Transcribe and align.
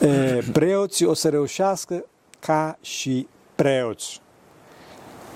E, 0.00 0.42
preoții 0.52 1.06
o 1.06 1.14
să 1.14 1.28
reușească 1.28 2.04
ca 2.38 2.78
și 2.80 3.28
preoți. 3.54 4.20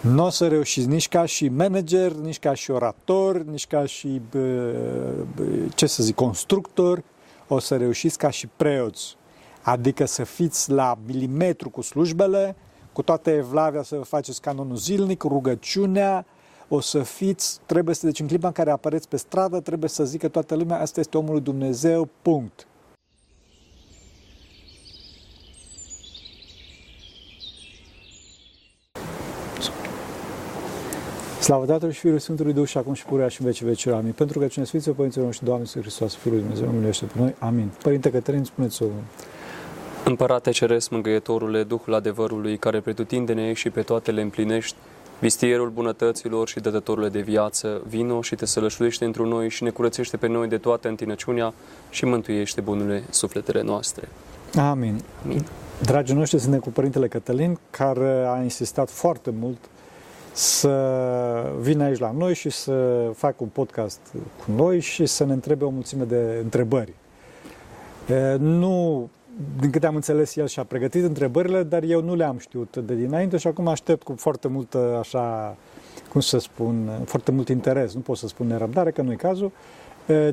Nu 0.00 0.24
o 0.24 0.28
să 0.28 0.48
reușiți 0.48 0.88
nici 0.88 1.08
ca 1.08 1.24
și 1.24 1.48
manager, 1.48 2.12
nici 2.12 2.38
ca 2.38 2.54
și 2.54 2.70
orator, 2.70 3.42
nici 3.42 3.66
ca 3.66 3.86
și, 3.86 4.20
ce 5.74 5.86
să 5.86 6.02
zic, 6.02 6.14
constructor, 6.14 7.02
o 7.48 7.58
să 7.58 7.76
reușiți 7.76 8.18
ca 8.18 8.30
și 8.30 8.46
preoți. 8.56 9.16
Adică 9.62 10.04
să 10.04 10.24
fiți 10.24 10.70
la 10.70 10.98
milimetru 11.06 11.70
cu 11.70 11.80
slujbele, 11.80 12.56
cu 12.92 13.02
toată 13.02 13.30
evlavia 13.30 13.82
să 13.82 13.96
faceți 13.96 14.40
canonul 14.40 14.76
zilnic, 14.76 15.22
rugăciunea, 15.22 16.26
o 16.68 16.80
să 16.80 17.02
fiți, 17.02 17.60
trebuie 17.66 17.94
să, 17.94 18.06
deci 18.06 18.20
în 18.20 18.26
clipa 18.26 18.46
în 18.46 18.52
care 18.52 18.70
apăreți 18.70 19.08
pe 19.08 19.16
stradă, 19.16 19.60
trebuie 19.60 19.90
să 19.90 20.04
zică 20.04 20.28
toată 20.28 20.54
lumea, 20.54 20.80
asta 20.80 21.00
este 21.00 21.16
omul 21.16 21.32
lui 21.32 21.40
Dumnezeu, 21.40 22.08
punct. 22.22 22.66
Slavă 31.44 31.64
Tatălui 31.64 31.94
și 31.94 32.00
Fiului 32.00 32.20
Sfântului 32.20 32.52
Duh 32.52 32.66
și 32.66 32.78
acum 32.78 32.92
și 32.92 33.04
purea 33.04 33.28
și 33.28 33.40
în 33.40 33.46
vecii 33.46 33.66
vecii. 33.66 33.90
Amin. 33.90 34.12
Pentru 34.12 34.38
că 34.38 34.46
cine 34.46 34.64
Sfinților 34.64 34.96
Părinților 34.96 35.32
și 35.32 35.44
Doamne 35.44 35.64
Sfântul 35.64 35.90
Hristos, 35.90 36.14
Fiul 36.14 36.34
lui 36.34 36.42
Dumnezeu, 36.42 36.68
miluiește 36.68 37.04
pe 37.04 37.12
noi. 37.18 37.34
Amin. 37.38 37.70
Părinte 37.82 38.10
Cătălin, 38.10 38.44
spuneți-o. 38.44 38.86
Împărate 40.04 40.50
Ceresc, 40.50 40.90
Mângâietorule, 40.90 41.62
Duhul 41.62 41.94
adevărului, 41.94 42.56
care 42.56 42.80
pretutindene 42.80 43.52
și 43.52 43.70
pe 43.70 43.82
toate 43.82 44.10
le 44.10 44.20
împlinești, 44.20 44.76
vistierul 45.20 45.70
bunătăților 45.70 46.48
și 46.48 46.60
dătătorule 46.60 47.08
de 47.08 47.20
viață, 47.20 47.82
vino 47.88 48.22
și 48.22 48.34
te 48.34 48.46
sălășluiește 48.46 49.04
într 49.04 49.20
noi 49.20 49.48
și 49.48 49.62
ne 49.62 49.70
curățește 49.70 50.16
pe 50.16 50.26
noi 50.26 50.48
de 50.48 50.58
toată 50.58 50.88
întinăciunea 50.88 51.52
și 51.90 52.04
mântuiește 52.04 52.60
bunurile 52.60 53.04
sufletele 53.10 53.62
noastre. 53.62 54.08
Amin. 54.54 55.00
Amin. 55.24 55.44
Dragii 55.82 56.14
noștri, 56.14 56.40
suntem 56.40 56.60
cu 56.60 56.70
Părintele 56.70 57.08
Cătălin, 57.08 57.58
care 57.70 58.26
a 58.26 58.42
insistat 58.42 58.90
foarte 58.90 59.32
mult 59.40 59.58
să 60.34 61.52
vină 61.60 61.84
aici 61.84 61.98
la 61.98 62.12
noi 62.16 62.34
și 62.34 62.50
să 62.50 63.10
facă 63.14 63.36
un 63.38 63.48
podcast 63.52 64.00
cu 64.44 64.52
noi 64.56 64.80
și 64.80 65.06
să 65.06 65.24
ne 65.24 65.32
întrebe 65.32 65.64
o 65.64 65.68
mulțime 65.68 66.04
de 66.04 66.38
întrebări. 66.42 66.92
Nu, 68.38 69.08
din 69.60 69.70
câte 69.70 69.86
am 69.86 69.94
înțeles, 69.94 70.36
el 70.36 70.46
și-a 70.46 70.64
pregătit 70.64 71.04
întrebările, 71.04 71.62
dar 71.62 71.82
eu 71.82 72.02
nu 72.02 72.14
le-am 72.14 72.38
știut 72.38 72.76
de 72.76 72.94
dinainte 72.94 73.36
și 73.36 73.46
acum 73.46 73.68
aștept 73.68 74.02
cu 74.02 74.14
foarte 74.16 74.48
multă, 74.48 74.96
așa, 75.00 75.56
cum 76.08 76.20
să 76.20 76.38
spun, 76.38 76.90
foarte 77.04 77.30
mult 77.30 77.48
interes, 77.48 77.94
nu 77.94 78.00
pot 78.00 78.16
să 78.16 78.26
spun 78.26 78.46
nerăbdare, 78.46 78.90
că 78.90 79.02
nu-i 79.02 79.16
cazul, 79.16 79.52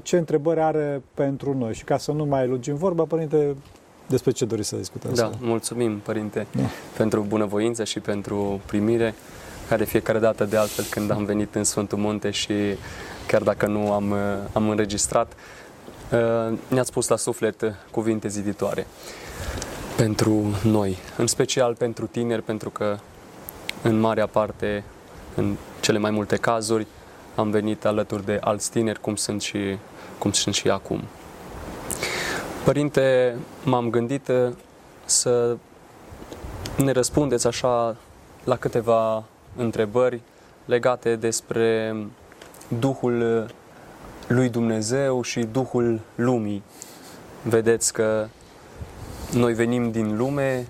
ce 0.02 0.18
întrebări 0.18 0.60
are 0.60 1.02
pentru 1.14 1.58
noi. 1.58 1.74
Și 1.74 1.84
ca 1.84 1.98
să 1.98 2.12
nu 2.12 2.26
mai 2.26 2.48
lungim 2.48 2.76
vorba, 2.76 3.04
Părinte, 3.04 3.56
despre 4.08 4.32
ce 4.32 4.46
doriți 4.46 4.68
să 4.68 4.76
discutăm? 4.76 5.14
Da, 5.14 5.32
mulțumim, 5.40 5.98
Părinte, 5.98 6.48
da. 6.56 6.64
pentru 6.98 7.26
bunăvoință 7.28 7.84
și 7.84 8.00
pentru 8.00 8.60
primire 8.66 9.14
care 9.72 9.84
fiecare 9.84 10.20
dată 10.20 10.44
de 10.46 10.58
altfel 10.58 10.86
când 10.90 11.12
am 11.12 11.26
venit 11.26 11.56
în 11.56 11.64
Sfântul 11.64 11.98
Munte 11.98 12.30
și 12.30 12.54
chiar 13.28 13.42
dacă 13.42 13.68
nu 13.68 13.92
am, 13.92 14.16
am 14.54 14.70
înregistrat, 14.70 15.34
uh, 16.12 16.58
ne-ați 16.68 16.92
pus 16.92 17.08
la 17.08 17.16
suflet 17.16 17.76
cuvinte 17.92 18.28
ziditoare 18.28 18.88
pentru 19.96 20.56
noi, 20.64 20.98
în 21.18 21.28
special 21.28 21.76
pentru 21.76 22.08
tineri, 22.08 22.42
pentru 22.42 22.70
că 22.70 22.98
în 23.82 24.00
marea 24.00 24.28
parte, 24.28 24.84
în 25.36 25.56
cele 25.80 25.98
mai 25.98 26.12
multe 26.12 26.36
cazuri, 26.36 26.88
am 27.36 27.52
venit 27.52 27.86
alături 27.86 28.26
de 28.26 28.38
alți 28.42 28.72
tineri, 28.72 29.02
cum 29.02 29.16
sunt 29.16 29.42
și, 29.42 29.78
cum 30.18 30.32
sunt 30.32 30.56
și 30.56 30.70
acum. 30.70 31.04
Părinte, 32.64 33.36
m-am 33.64 33.90
gândit 33.90 34.28
uh, 34.28 34.54
să 35.06 35.56
ne 36.76 36.92
răspundeți 36.92 37.48
așa 37.48 37.96
la 38.44 38.56
câteva 38.56 39.24
întrebări 39.56 40.22
legate 40.66 41.16
despre 41.16 41.96
Duhul 42.80 43.48
lui 44.28 44.50
Dumnezeu 44.50 45.22
și 45.22 45.44
Duhul 45.44 46.00
lumii. 46.16 46.64
Vedeți 47.44 47.94
că 47.94 48.28
noi 49.34 49.54
venim 49.54 49.92
din 49.92 50.18
lume, 50.18 50.68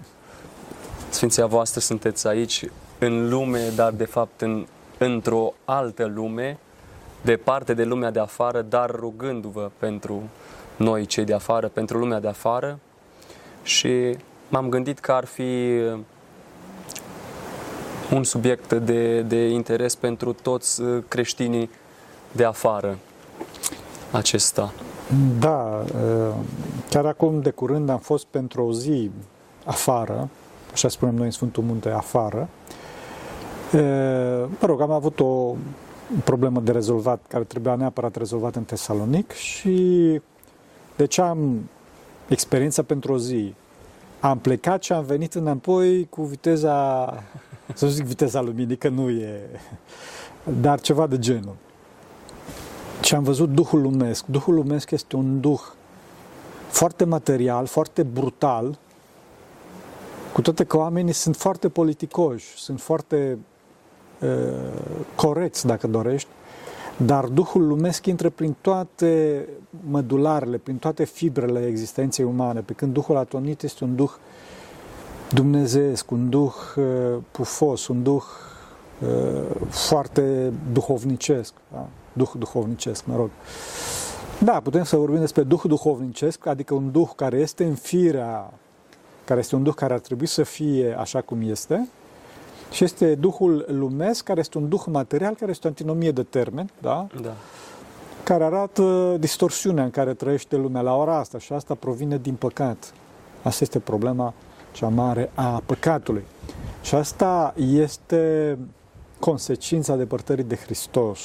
Sfinția 1.10 1.46
voastră 1.46 1.80
sunteți 1.80 2.28
aici 2.28 2.66
în 3.00 3.30
lume, 3.30 3.70
dar 3.76 3.92
de 3.92 4.06
fapt 4.06 4.42
în, 4.42 4.66
într-o 4.98 5.54
altă 5.66 6.06
lume, 6.06 6.58
departe 7.22 7.74
de 7.74 7.84
lumea 7.84 8.12
de 8.12 8.20
afară, 8.20 8.62
dar 8.62 8.90
rugându-vă 8.90 9.72
pentru 9.78 10.22
noi 10.76 11.06
cei 11.06 11.24
de 11.24 11.34
afară, 11.34 11.68
pentru 11.68 11.98
lumea 11.98 12.20
de 12.20 12.28
afară 12.28 12.80
și 13.64 14.18
m-am 14.50 14.70
gândit 14.70 15.00
că 15.00 15.12
ar 15.12 15.26
fi 15.26 15.80
un 18.14 18.24
subiect 18.24 18.74
de, 18.74 19.22
de 19.22 19.50
interes 19.50 19.96
pentru 19.96 20.34
toți 20.34 20.82
uh, 20.82 21.04
creștinii 21.08 21.70
de 22.32 22.44
afară 22.44 22.98
acesta. 24.12 24.74
Da, 25.40 25.84
uh, 25.96 26.36
chiar 26.90 27.06
acum 27.06 27.42
de 27.42 27.50
curând 27.50 27.90
am 27.90 28.00
fost 28.00 28.26
pentru 28.26 28.64
o 28.64 28.74
zi 28.74 29.12
afară, 29.66 30.30
așa 30.72 30.88
spunem 30.88 31.16
noi 31.16 31.26
în 31.26 31.32
Sfântul 31.32 31.64
Munte, 31.64 31.90
afară. 31.90 32.50
Uh, 33.74 33.80
mă 34.60 34.68
rog, 34.68 34.82
am 34.82 34.92
avut 34.92 35.20
o 35.20 35.56
problemă 36.24 36.60
de 36.60 36.72
rezolvat, 36.72 37.20
care 37.28 37.44
trebuia 37.44 37.76
neapărat 37.76 38.16
rezolvat 38.16 38.56
în 38.56 38.64
Tesalonic 38.64 39.32
și 39.32 40.22
deci 40.96 41.18
am 41.18 41.70
experiența 42.28 42.84
pentru 42.84 43.14
o 43.14 43.18
zi. 43.18 43.54
Am 44.20 44.38
plecat 44.38 44.84
și 44.84 44.94
am 44.94 45.04
venit 45.04 45.34
înapoi 45.34 46.08
cu 46.10 46.24
viteza 46.24 47.06
să 47.76 47.88
zic 47.88 48.06
viteza 48.06 48.42
luminii, 48.42 48.78
că 48.78 48.90
nu 48.90 49.10
e, 49.10 49.40
dar 50.62 50.80
ceva 50.80 51.08
de 51.08 51.20
genul. 51.20 51.56
Și 53.04 53.16
am 53.16 53.24
văzut 53.24 53.50
Duhul 53.50 53.82
lumesc. 53.82 54.26
Duhul 54.26 54.54
lumesc 54.54 54.92
este 54.92 55.16
un 55.16 55.40
duh 55.40 55.62
foarte 56.68 57.04
material, 57.04 57.66
foarte 57.66 58.04
brutal, 58.04 58.78
cu 60.34 60.42
toate 60.42 60.64
că 60.64 60.78
oamenii 60.78 61.14
sunt 61.14 61.36
foarte 61.36 61.70
politicoși, 61.70 62.48
sunt 62.58 62.82
foarte 62.82 63.38
uh, 64.20 64.30
corecți, 65.16 65.66
dacă 65.66 65.88
dorești, 65.88 66.28
dar 66.98 67.26
Duhul 67.26 67.68
lumesc 67.68 68.06
intră 68.06 68.30
prin 68.30 68.56
toate 68.62 69.46
mădularele, 69.90 70.58
prin 70.58 70.78
toate 70.78 71.04
fibrele 71.04 71.66
existenței 71.66 72.26
umane, 72.26 72.60
pe 72.60 72.74
când 72.74 72.94
Duhul 72.94 73.18
atonit 73.18 73.64
este 73.64 73.84
un 73.84 73.96
duh 73.96 74.12
dumnezeesc, 75.34 76.12
un 76.12 76.30
duh 76.30 76.54
uh, 76.76 76.84
pufos, 77.32 77.88
un 77.88 78.04
duh 78.04 78.24
uh, 79.00 79.10
foarte 79.70 80.54
duhovnicesc, 80.72 81.54
da? 81.72 81.88
duh 82.14 82.32
duhovnicesc, 82.38 83.06
mă 83.06 83.16
rog. 83.16 83.30
Da, 84.44 84.60
putem 84.64 84.84
să 84.84 84.96
vorbim 84.96 85.20
despre 85.20 85.44
duh 85.44 85.62
duhovnicesc, 85.68 86.46
adică 86.46 86.74
un 86.74 86.92
duh 86.92 87.10
care 87.16 87.38
este 87.38 87.64
în 87.64 87.76
firea, 87.76 88.54
care 89.26 89.40
este 89.40 89.56
un 89.56 89.64
duh 89.64 89.74
care 89.74 89.94
ar 89.94 90.00
trebui 90.00 90.26
să 90.26 90.44
fie 90.44 90.96
așa 91.00 91.22
cum 91.22 91.42
este, 91.42 91.88
și 92.72 92.84
este 92.84 93.16
duhul 93.16 93.66
lumesc, 93.68 94.24
care 94.24 94.40
este 94.40 94.58
un 94.58 94.70
duh 94.70 94.84
material, 94.86 95.34
care 95.34 95.52
este 95.52 95.68
o 95.68 95.70
antinomie 95.70 96.12
de 96.12 96.24
termen, 96.24 96.70
da? 96.82 97.08
Da. 97.22 97.34
care 98.24 98.44
arată 98.44 99.16
distorsiunea 99.20 99.84
în 99.84 99.90
care 99.90 100.14
trăiește 100.14 100.56
lumea 100.56 100.82
la 100.82 100.96
ora 100.96 101.18
asta 101.18 101.40
și 101.40 101.54
asta 101.54 101.76
provine 101.76 102.18
din 102.18 102.34
păcat. 102.34 102.94
Asta 103.42 103.64
este 103.64 103.80
problema 103.80 104.34
cea 104.72 104.88
mare 104.88 105.32
a 105.34 105.62
păcatului. 105.66 106.24
Și 106.82 106.96
asta 106.96 107.54
este 107.58 108.58
consecința 109.20 109.96
depărtării 109.96 110.44
de 110.44 110.56
Hristos, 110.56 111.20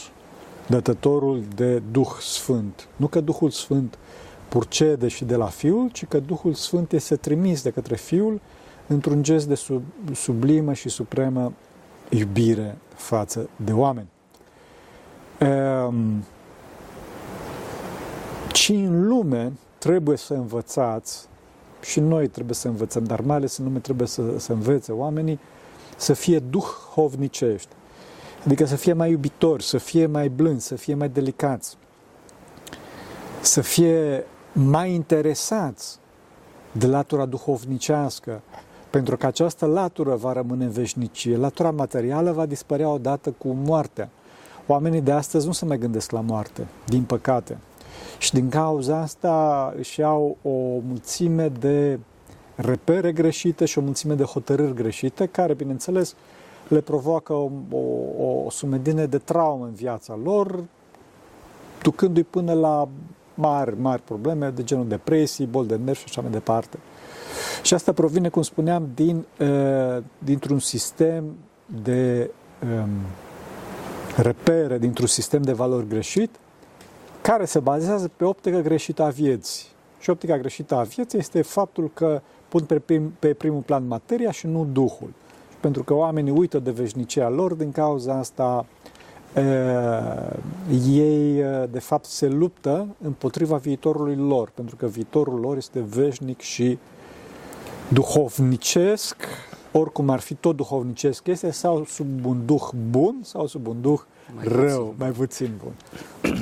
dătătorul 0.66 1.42
de 1.54 1.82
Duh 1.90 2.16
Sfânt. 2.20 2.88
Nu 2.96 3.06
că 3.06 3.20
Duhul 3.20 3.50
Sfânt 3.50 3.98
purcede 4.48 5.08
și 5.08 5.24
de 5.24 5.36
la 5.36 5.46
Fiul, 5.46 5.90
ci 5.92 6.06
că 6.06 6.18
Duhul 6.18 6.54
Sfânt 6.54 6.92
este 6.92 7.16
trimis 7.16 7.62
de 7.62 7.70
către 7.70 7.96
Fiul 7.96 8.40
într-un 8.86 9.22
gest 9.22 9.46
de 9.46 9.54
sub, 9.54 9.82
sublimă 10.14 10.72
și 10.72 10.88
supremă 10.88 11.52
iubire 12.08 12.78
față 12.94 13.48
de 13.56 13.72
oameni. 13.72 14.08
Um, 15.40 16.24
ci 18.52 18.68
în 18.68 19.06
lume 19.06 19.52
trebuie 19.78 20.16
să 20.16 20.34
învățați 20.34 21.28
și 21.86 22.00
noi 22.00 22.28
trebuie 22.28 22.54
să 22.54 22.68
învățăm, 22.68 23.04
dar 23.04 23.20
mai 23.20 23.36
ales 23.36 23.56
în 23.56 23.64
lume 23.64 23.78
trebuie 23.78 24.06
să, 24.06 24.22
să 24.38 24.52
învețe 24.52 24.92
oamenii 24.92 25.40
să 25.96 26.12
fie 26.12 26.38
duhovnicești. 26.38 27.68
Adică 28.44 28.64
să 28.66 28.76
fie 28.76 28.92
mai 28.92 29.10
iubitori, 29.10 29.62
să 29.62 29.78
fie 29.78 30.06
mai 30.06 30.28
blânzi, 30.28 30.66
să 30.66 30.74
fie 30.74 30.94
mai 30.94 31.08
delicați, 31.08 31.76
să 33.40 33.60
fie 33.60 34.24
mai 34.52 34.92
interesați 34.92 35.98
de 36.72 36.86
latura 36.86 37.26
duhovnicească, 37.26 38.40
pentru 38.90 39.16
că 39.16 39.26
această 39.26 39.66
latură 39.66 40.14
va 40.14 40.32
rămâne 40.32 40.64
în 40.64 40.70
veșnicie. 40.70 41.36
Latura 41.36 41.70
materială 41.70 42.32
va 42.32 42.46
dispărea 42.46 42.88
odată 42.88 43.30
cu 43.30 43.48
moartea. 43.48 44.08
Oamenii 44.66 45.00
de 45.00 45.12
astăzi 45.12 45.46
nu 45.46 45.52
se 45.52 45.64
mai 45.64 45.78
gândesc 45.78 46.10
la 46.10 46.20
moarte, 46.20 46.66
din 46.86 47.02
păcate. 47.02 47.58
Și 48.18 48.32
din 48.32 48.48
cauza 48.48 49.00
asta 49.00 49.74
își 49.78 50.00
iau 50.00 50.36
o 50.42 50.80
mulțime 50.88 51.48
de 51.48 51.98
repere 52.54 53.12
greșite 53.12 53.64
și 53.64 53.78
o 53.78 53.82
mulțime 53.82 54.14
de 54.14 54.22
hotărâri 54.22 54.74
greșite, 54.74 55.26
care, 55.26 55.54
bineînțeles, 55.54 56.14
le 56.68 56.80
provoacă 56.80 57.32
o, 57.32 57.50
o, 57.70 57.80
o 58.44 58.50
sumedine 58.50 59.06
de 59.06 59.18
traumă 59.18 59.64
în 59.64 59.74
viața 59.74 60.18
lor, 60.24 60.64
ducându-i 61.82 62.22
până 62.22 62.52
la 62.52 62.88
mari, 63.34 63.80
mari 63.80 64.02
probleme 64.02 64.48
de 64.48 64.64
genul 64.64 64.88
depresii, 64.88 65.46
bol 65.46 65.66
de 65.66 65.76
nervi 65.84 65.98
și 65.98 66.04
așa 66.08 66.20
mai 66.20 66.30
departe. 66.30 66.78
Și 67.62 67.74
asta 67.74 67.92
provine, 67.92 68.28
cum 68.28 68.42
spuneam, 68.42 68.88
din, 68.94 69.24
uh, 69.40 70.02
dintr-un 70.18 70.58
sistem 70.58 71.24
de 71.82 72.30
um, 72.62 72.88
repere, 74.16 74.78
dintr-un 74.78 75.06
sistem 75.06 75.42
de 75.42 75.52
valori 75.52 75.88
greșit, 75.88 76.30
care 77.26 77.44
se 77.44 77.58
bazează 77.58 78.10
pe 78.16 78.24
optica 78.24 78.60
greșită 78.60 79.02
a 79.02 79.08
vieții. 79.08 79.66
Și 79.98 80.10
optica 80.10 80.38
greșită 80.38 80.74
a 80.74 80.82
vieții 80.82 81.18
este 81.18 81.42
faptul 81.42 81.90
că 81.94 82.20
pun 82.48 82.64
pe, 82.64 82.78
prim, 82.78 83.12
pe 83.18 83.34
primul 83.34 83.60
plan 83.60 83.86
materia 83.86 84.30
și 84.30 84.46
nu 84.46 84.66
Duhul. 84.72 85.12
Pentru 85.60 85.84
că 85.84 85.94
oamenii 85.94 86.32
uită 86.32 86.58
de 86.58 86.70
veșnicia 86.70 87.28
lor, 87.28 87.54
din 87.54 87.72
cauza 87.72 88.14
asta 88.14 88.66
uh, 89.36 90.36
ei, 90.94 91.44
de 91.70 91.78
fapt, 91.78 92.04
se 92.04 92.28
luptă 92.28 92.86
împotriva 93.02 93.56
viitorului 93.56 94.16
lor, 94.16 94.50
pentru 94.54 94.76
că 94.76 94.86
viitorul 94.86 95.40
lor 95.40 95.56
este 95.56 95.80
veșnic 95.80 96.40
și 96.40 96.78
duhovnicesc, 97.88 99.16
oricum 99.72 100.08
ar 100.08 100.20
fi 100.20 100.34
tot 100.34 100.56
duhovnicesc 100.56 101.26
este, 101.26 101.50
sau 101.50 101.84
sub 101.84 102.24
un 102.24 102.46
duh 102.46 102.68
bun 102.90 103.16
sau 103.22 103.46
sub 103.46 103.66
un 103.66 103.80
duh 103.80 104.00
mai 104.34 104.44
rău, 104.48 104.82
puțin. 104.82 104.94
mai 104.98 105.10
puțin 105.10 105.50
bun. 105.62 105.72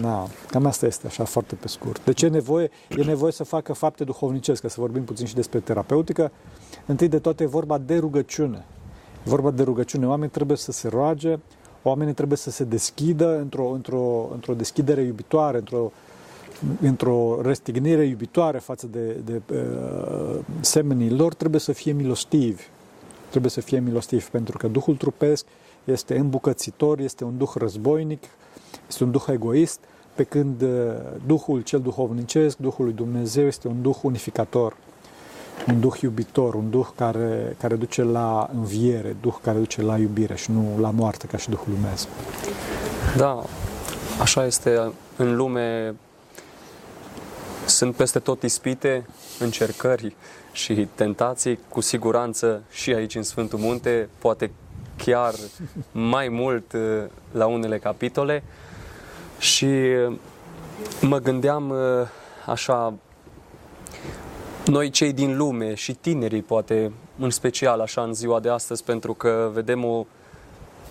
Da, 0.00 0.26
cam 0.50 0.66
asta 0.66 0.86
este 0.86 1.06
așa 1.06 1.24
foarte 1.24 1.54
pe 1.54 1.68
scurt. 1.68 2.04
Deci 2.04 2.22
e 2.22 2.28
nevoie, 2.28 2.70
e 2.88 3.02
nevoie 3.02 3.32
să 3.32 3.44
facă 3.44 3.72
fapte 3.72 4.04
duhovnicești, 4.04 4.62
ca 4.62 4.68
să 4.68 4.80
vorbim 4.80 5.04
puțin 5.04 5.26
și 5.26 5.34
despre 5.34 5.60
terapeutică. 5.60 6.32
Întâi 6.86 7.08
de 7.08 7.18
toate 7.18 7.42
e 7.42 7.46
vorba 7.46 7.78
de 7.78 7.98
rugăciune. 7.98 8.64
E 9.26 9.28
vorba 9.28 9.50
de 9.50 9.62
rugăciune. 9.62 10.06
Oamenii 10.06 10.30
trebuie 10.30 10.56
să 10.56 10.72
se 10.72 10.88
roage, 10.88 11.38
oamenii 11.82 12.14
trebuie 12.14 12.38
să 12.38 12.50
se 12.50 12.64
deschidă 12.64 13.38
într-o, 13.38 13.68
într-o, 13.68 14.28
într-o 14.32 14.54
deschidere 14.54 15.02
iubitoare, 15.02 15.58
într-o, 15.58 15.92
într-o 16.80 17.38
restignire 17.42 18.04
iubitoare 18.04 18.58
față 18.58 18.86
de, 18.86 19.12
de 19.24 19.40
uh, 19.52 20.38
semenii 20.60 21.10
lor, 21.10 21.34
trebuie 21.34 21.60
să 21.60 21.72
fie 21.72 21.92
milostivi. 21.92 22.62
Trebuie 23.30 23.50
să 23.50 23.60
fie 23.60 23.80
milostivi, 23.80 24.28
pentru 24.30 24.56
că 24.56 24.68
Duhul 24.68 24.96
trupesc 24.96 25.46
este 25.84 26.18
îmbucățitor, 26.18 26.98
este 26.98 27.24
un 27.24 27.38
duh 27.38 27.50
războinic, 27.54 28.22
este 28.88 29.04
un 29.04 29.10
duh 29.10 29.24
egoist, 29.28 29.80
pe 30.14 30.22
când 30.22 30.62
uh, 30.62 30.68
Duhul 31.26 31.60
cel 31.60 31.80
duhovnicesc, 31.80 32.56
Duhul 32.56 32.84
lui 32.84 32.94
Dumnezeu, 32.94 33.46
este 33.46 33.68
un 33.68 33.82
duh 33.82 33.96
unificator, 34.02 34.76
un 35.68 35.80
duh 35.80 36.00
iubitor, 36.00 36.54
un 36.54 36.70
duh 36.70 36.86
care, 36.96 37.56
care 37.58 37.74
duce 37.74 38.02
la 38.02 38.50
înviere, 38.54 39.16
duh 39.20 39.34
care 39.42 39.58
duce 39.58 39.82
la 39.82 39.98
iubire 39.98 40.34
și 40.34 40.50
nu 40.50 40.78
la 40.80 40.90
moarte 40.90 41.26
ca 41.26 41.36
și 41.36 41.48
Duhul 41.48 41.66
lumesc. 41.74 42.08
Da, 43.16 43.44
așa 44.20 44.46
este 44.46 44.92
în 45.16 45.36
lume. 45.36 45.94
Sunt 47.66 47.94
peste 47.94 48.18
tot 48.18 48.42
ispite, 48.42 49.06
încercări 49.38 50.16
și 50.52 50.88
tentații, 50.94 51.58
cu 51.68 51.80
siguranță 51.80 52.62
și 52.70 52.92
aici 52.92 53.14
în 53.14 53.22
Sfântul 53.22 53.58
Munte, 53.58 54.08
poate 54.18 54.50
chiar 54.96 55.34
mai 55.92 56.28
mult 56.28 56.72
uh, 56.72 57.04
la 57.32 57.46
unele 57.46 57.78
capitole. 57.78 58.42
Și 59.38 59.64
uh, 59.64 60.16
mă 61.00 61.18
gândeam 61.18 61.70
uh, 61.70 61.76
așa, 62.46 62.94
noi 64.66 64.90
cei 64.90 65.12
din 65.12 65.36
lume 65.36 65.74
și 65.74 65.94
tinerii 65.94 66.42
poate 66.42 66.92
în 67.18 67.30
special 67.30 67.80
așa 67.80 68.02
în 68.02 68.14
ziua 68.14 68.40
de 68.40 68.48
astăzi 68.48 68.84
pentru 68.84 69.14
că 69.14 69.50
vedem 69.52 69.84
o 69.84 70.06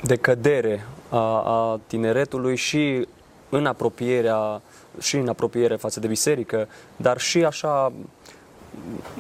decădere 0.02 0.86
a, 1.10 1.44
a 1.44 1.80
tineretului 1.88 2.56
și 2.56 3.08
în 3.50 3.66
apropierea 3.66 4.62
și 5.02 5.16
în 5.16 5.28
apropiere 5.28 5.76
față 5.76 6.00
de 6.00 6.08
biserică, 6.08 6.68
dar 6.96 7.20
și 7.20 7.46
așa 7.46 7.94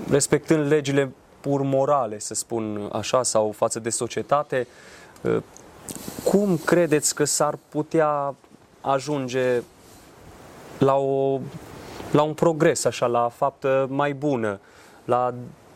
respectând 0.09 0.67
legile 0.67 1.11
pur 1.43 1.61
morale, 1.61 2.19
să 2.19 2.33
spun 2.33 2.89
așa, 2.91 3.23
sau 3.23 3.51
față 3.51 3.79
de 3.79 3.89
societate. 3.89 4.67
Uh, 5.21 5.37
cum 6.23 6.57
credeți 6.57 7.15
că 7.15 7.23
s-ar 7.23 7.57
putea 7.69 8.35
ajunge 8.81 9.61
la, 10.77 10.95
o, 10.95 11.39
la 12.11 12.21
un 12.21 12.33
progres, 12.33 12.85
așa, 12.85 13.05
la 13.05 13.29
faptă 13.29 13.87
mai 13.89 14.13
bună, 14.13 14.59
la 15.05 15.33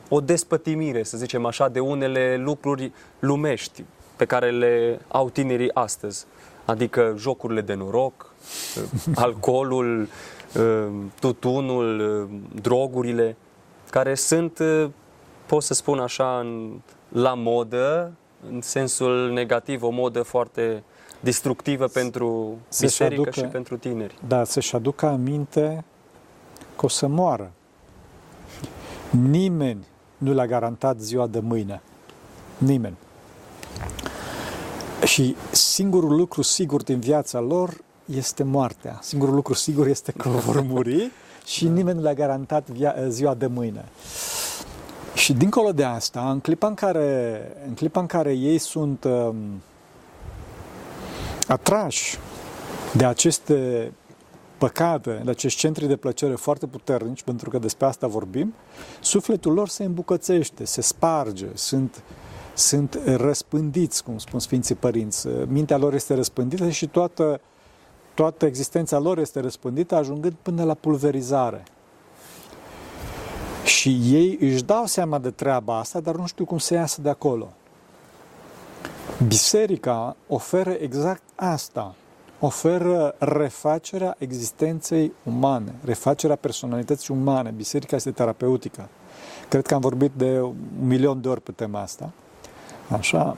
o 0.09 0.21
despătimire, 0.21 1.03
să 1.03 1.17
zicem 1.17 1.45
așa, 1.45 1.67
de 1.67 1.79
unele 1.79 2.37
lucruri 2.37 2.91
lumești 3.19 3.83
pe 4.15 4.25
care 4.25 4.51
le 4.51 4.99
au 5.07 5.29
tinerii 5.29 5.73
astăzi? 5.73 6.25
Adică 6.65 7.13
jocurile 7.17 7.61
de 7.61 7.73
noroc, 7.73 8.33
uh, 8.75 8.83
alcoolul, 9.15 10.07
uh, 10.57 10.87
tutunul, 11.19 12.29
drogurile, 12.61 13.35
care 13.89 14.15
sunt 14.15 14.59
pot 15.47 15.63
să 15.63 15.73
spun 15.73 15.99
așa, 15.99 16.39
în, 16.39 16.79
la 17.07 17.33
modă, 17.33 18.11
în 18.51 18.61
sensul 18.61 19.31
negativ, 19.31 19.83
o 19.83 19.89
modă 19.89 20.21
foarte 20.21 20.83
destructivă 21.19 21.87
pentru 21.87 22.57
se 22.67 22.85
biserică 22.85 23.21
aducă, 23.21 23.39
și 23.39 23.45
pentru 23.45 23.77
tineri. 23.77 24.15
Da, 24.27 24.43
să-și 24.43 24.75
aducă 24.75 25.05
aminte 25.05 25.83
că 26.75 26.85
o 26.85 26.87
să 26.87 27.07
moară. 27.07 27.51
Nimeni 29.09 29.85
nu 30.17 30.33
le-a 30.33 30.45
garantat 30.45 30.99
ziua 30.99 31.27
de 31.27 31.39
mâine. 31.39 31.81
Nimeni. 32.57 32.95
Și 35.03 35.35
singurul 35.51 36.15
lucru 36.15 36.41
sigur 36.41 36.83
din 36.83 36.99
viața 36.99 37.39
lor 37.39 37.77
este 38.05 38.43
moartea. 38.43 38.99
Singurul 39.01 39.35
lucru 39.35 39.53
sigur 39.53 39.87
este 39.87 40.11
că 40.11 40.29
vor 40.29 40.61
muri 40.61 41.11
și 41.45 41.67
nimeni 41.67 41.97
nu 41.97 42.03
le-a 42.03 42.13
garantat 42.13 42.67
via- 42.69 43.07
ziua 43.07 43.33
de 43.33 43.47
mâine. 43.47 43.85
Și 45.27 45.33
dincolo 45.33 45.71
de 45.71 45.83
asta, 45.83 46.31
în 46.31 46.39
clipa 46.39 46.67
în 46.67 46.73
care, 46.73 47.39
în 47.67 47.73
clipa 47.73 47.99
în 47.99 48.05
care 48.05 48.33
ei 48.33 48.57
sunt 48.57 49.03
um, 49.03 49.35
atrași 51.47 52.17
de 52.93 53.05
aceste 53.05 53.91
păcate, 54.57 55.21
de 55.23 55.29
acești 55.29 55.59
centri 55.59 55.87
de 55.87 55.95
plăcere 55.95 56.35
foarte 56.35 56.65
puternici, 56.67 57.23
pentru 57.23 57.49
că 57.49 57.59
despre 57.59 57.85
asta 57.85 58.07
vorbim, 58.07 58.53
sufletul 59.01 59.53
lor 59.53 59.67
se 59.67 59.83
îmbucățește, 59.83 60.65
se 60.65 60.81
sparge, 60.81 61.47
sunt, 61.53 62.03
sunt 62.53 62.99
răspândiți, 63.05 64.03
cum 64.03 64.17
spun 64.17 64.39
Sfinții 64.39 64.75
Părinți. 64.75 65.27
Mintea 65.47 65.77
lor 65.77 65.93
este 65.93 66.13
răspândită 66.13 66.69
și 66.69 66.87
toată, 66.87 67.41
toată 68.13 68.45
existența 68.45 68.99
lor 68.99 69.17
este 69.17 69.39
răspândită, 69.39 69.95
ajungând 69.95 70.35
până 70.41 70.63
la 70.63 70.73
pulverizare. 70.73 71.63
Și 73.67 73.99
ei 74.03 74.37
își 74.41 74.63
dau 74.63 74.85
seama 74.85 75.19
de 75.19 75.29
treaba 75.29 75.77
asta, 75.77 75.99
dar 75.99 76.15
nu 76.15 76.27
știu 76.27 76.45
cum 76.45 76.57
să 76.57 76.73
iasă 76.73 77.01
de 77.01 77.09
acolo. 77.09 77.47
Biserica 79.27 80.15
oferă 80.27 80.71
exact 80.71 81.21
asta. 81.35 81.95
Oferă 82.39 83.15
refacerea 83.17 84.15
existenței 84.17 85.11
umane, 85.23 85.75
refacerea 85.85 86.35
personalității 86.35 87.13
umane. 87.13 87.49
Biserica 87.49 87.95
este 87.95 88.11
terapeutică. 88.11 88.89
Cred 89.49 89.65
că 89.65 89.73
am 89.73 89.81
vorbit 89.81 90.11
de 90.15 90.41
un 90.41 90.55
milion 90.79 91.21
de 91.21 91.27
ori 91.27 91.41
pe 91.41 91.51
tema 91.51 91.81
asta. 91.81 92.11
Așa. 92.89 93.37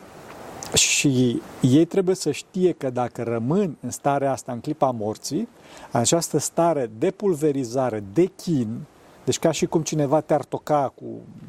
Și 0.73 1.41
ei 1.61 1.85
trebuie 1.85 2.15
să 2.15 2.31
știe 2.31 2.71
că 2.71 2.89
dacă 2.89 3.23
rămân 3.23 3.77
în 3.81 3.91
starea 3.91 4.31
asta 4.31 4.51
în 4.51 4.59
clipa 4.59 4.91
morții, 4.91 5.47
această 5.91 6.37
stare 6.37 6.89
de 6.97 7.11
pulverizare, 7.11 8.03
de 8.13 8.25
chin, 8.25 8.85
deci 9.29 9.39
ca 9.39 9.51
și 9.51 9.65
cum 9.65 9.81
cineva 9.81 10.21
te-ar 10.21 10.43
toca 10.43 10.93
cu... 10.95 11.03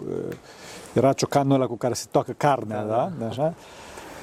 Uh, 0.09 0.37
era 0.93 1.13
ciocanul 1.13 1.55
ăla 1.55 1.67
cu 1.67 1.77
care 1.77 1.95
se 1.95 2.07
toacă 2.11 2.33
carnea, 2.33 2.85
da? 2.85 3.13
da? 3.19 3.27
Așa? 3.27 3.55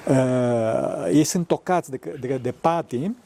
Uh, 0.08 1.14
ei 1.14 1.24
sunt 1.24 1.48
tocați 1.48 1.90
de, 1.90 2.00
de, 2.20 2.38
de 2.38 2.52
patim. 2.52 3.18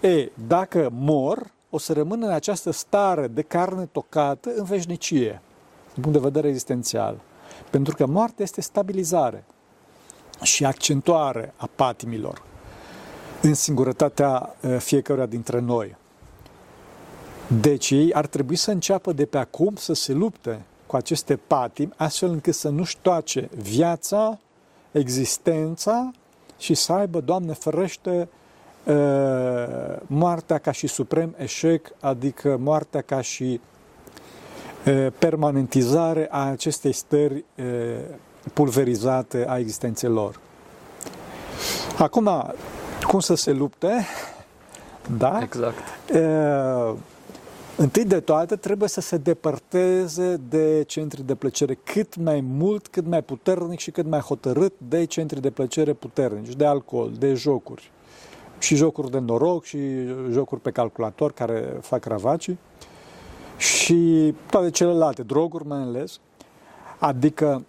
E, 0.00 0.30
dacă 0.46 0.88
mor, 0.92 1.50
o 1.70 1.78
să 1.78 1.92
rămână 1.92 2.26
în 2.26 2.32
această 2.32 2.70
stare 2.70 3.26
de 3.26 3.42
carne 3.42 3.88
tocată 3.92 4.50
în 4.56 4.64
veșnicie, 4.64 5.40
din 5.94 6.02
punct 6.02 6.18
de 6.18 6.24
vedere 6.24 6.48
existențial. 6.48 7.20
Pentru 7.70 7.94
că 7.94 8.06
moartea 8.06 8.44
este 8.44 8.60
stabilizare 8.60 9.44
și 10.42 10.64
accentuare 10.64 11.54
a 11.56 11.68
patimilor 11.74 12.42
în 13.42 13.54
singurătatea 13.54 14.56
uh, 14.62 14.76
fiecăruia 14.78 15.26
dintre 15.26 15.60
noi. 15.60 15.96
Deci 17.58 17.90
ei 17.90 18.12
ar 18.12 18.26
trebui 18.26 18.56
să 18.56 18.70
înceapă 18.70 19.12
de 19.12 19.24
pe 19.24 19.38
acum 19.38 19.74
să 19.76 19.92
se 19.92 20.12
lupte 20.12 20.60
cu 20.86 20.96
aceste 20.96 21.36
patimi, 21.36 21.92
astfel 21.96 22.30
încât 22.30 22.54
să 22.54 22.68
nu-și 22.68 22.96
toace 23.02 23.48
viața, 23.56 24.38
existența 24.90 26.10
și 26.58 26.74
să 26.74 26.92
aibă, 26.92 27.20
Doamne 27.20 27.52
ferește, 27.52 28.28
moartea 30.06 30.58
ca 30.58 30.72
și 30.72 30.86
suprem 30.86 31.34
eșec, 31.38 31.90
adică 32.00 32.56
moartea 32.60 33.00
ca 33.00 33.20
și 33.20 33.60
permanentizare 35.18 36.28
a 36.30 36.50
acestei 36.50 36.92
stări 36.92 37.44
pulverizate 38.52 39.44
a 39.48 39.58
existenței 39.58 40.08
lor. 40.08 40.40
Acum, 41.98 42.54
cum 43.06 43.20
să 43.20 43.34
se 43.34 43.52
lupte? 43.52 44.06
Da? 45.18 45.38
Exact. 45.42 45.78
Întâi 47.80 48.04
de 48.04 48.20
toate, 48.20 48.56
trebuie 48.56 48.88
să 48.88 49.00
se 49.00 49.16
depărteze 49.16 50.40
de 50.48 50.82
centri 50.86 51.26
de 51.26 51.34
plăcere 51.34 51.74
cât 51.74 52.16
mai 52.16 52.40
mult, 52.40 52.88
cât 52.88 53.06
mai 53.06 53.22
puternic 53.22 53.78
și 53.78 53.90
cât 53.90 54.06
mai 54.06 54.18
hotărât 54.18 54.72
de 54.88 55.04
centri 55.04 55.40
de 55.40 55.50
plăcere 55.50 55.92
puternici, 55.92 56.54
de 56.54 56.66
alcool, 56.66 57.12
de 57.18 57.34
jocuri. 57.34 57.90
Și 58.58 58.76
jocuri 58.76 59.10
de 59.10 59.18
noroc 59.18 59.64
și 59.64 59.78
jocuri 60.30 60.60
pe 60.60 60.70
calculator 60.70 61.32
care 61.32 61.76
fac 61.80 62.04
ravacii 62.04 62.58
și 63.56 64.34
toate 64.50 64.70
celelalte, 64.70 65.22
droguri 65.22 65.66
mai 65.66 65.80
ales. 65.80 66.20
Adică 66.98 67.64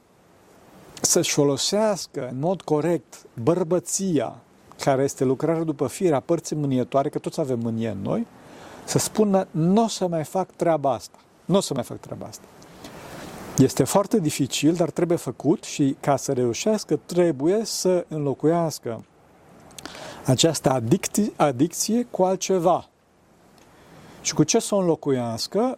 să-și 1.01 1.33
folosească 1.33 2.27
în 2.31 2.39
mod 2.39 2.61
corect 2.61 3.25
bărbăția, 3.43 4.35
care 4.83 5.03
este 5.03 5.23
lucrarea 5.23 5.63
după 5.63 5.87
firea 5.87 6.19
părții 6.19 6.55
mânietoare, 6.55 7.09
că 7.09 7.19
toți 7.19 7.39
avem 7.39 7.59
mânie 7.59 7.89
în 7.89 8.01
noi, 8.01 8.27
să 8.83 8.97
spună, 8.97 9.47
nu 9.51 9.83
o 9.83 9.87
să 9.87 10.07
mai 10.07 10.23
fac 10.23 10.51
treaba 10.51 10.91
asta. 10.93 11.17
Nu 11.45 11.57
o 11.57 11.59
să 11.59 11.73
mai 11.73 11.83
fac 11.83 11.99
treaba 11.99 12.25
asta. 12.25 12.43
Este 13.57 13.83
foarte 13.83 14.19
dificil, 14.19 14.73
dar 14.73 14.89
trebuie 14.89 15.17
făcut 15.17 15.63
și 15.63 15.95
ca 15.99 16.15
să 16.15 16.33
reușească 16.33 16.99
trebuie 17.05 17.65
să 17.65 18.05
înlocuiască 18.07 19.03
această 20.25 20.69
adicție, 20.69 21.31
adicție 21.35 22.07
cu 22.11 22.23
altceva. 22.23 22.85
Și 24.21 24.33
cu 24.33 24.43
ce 24.43 24.59
să 24.59 24.75
o 24.75 24.77
înlocuiască? 24.77 25.77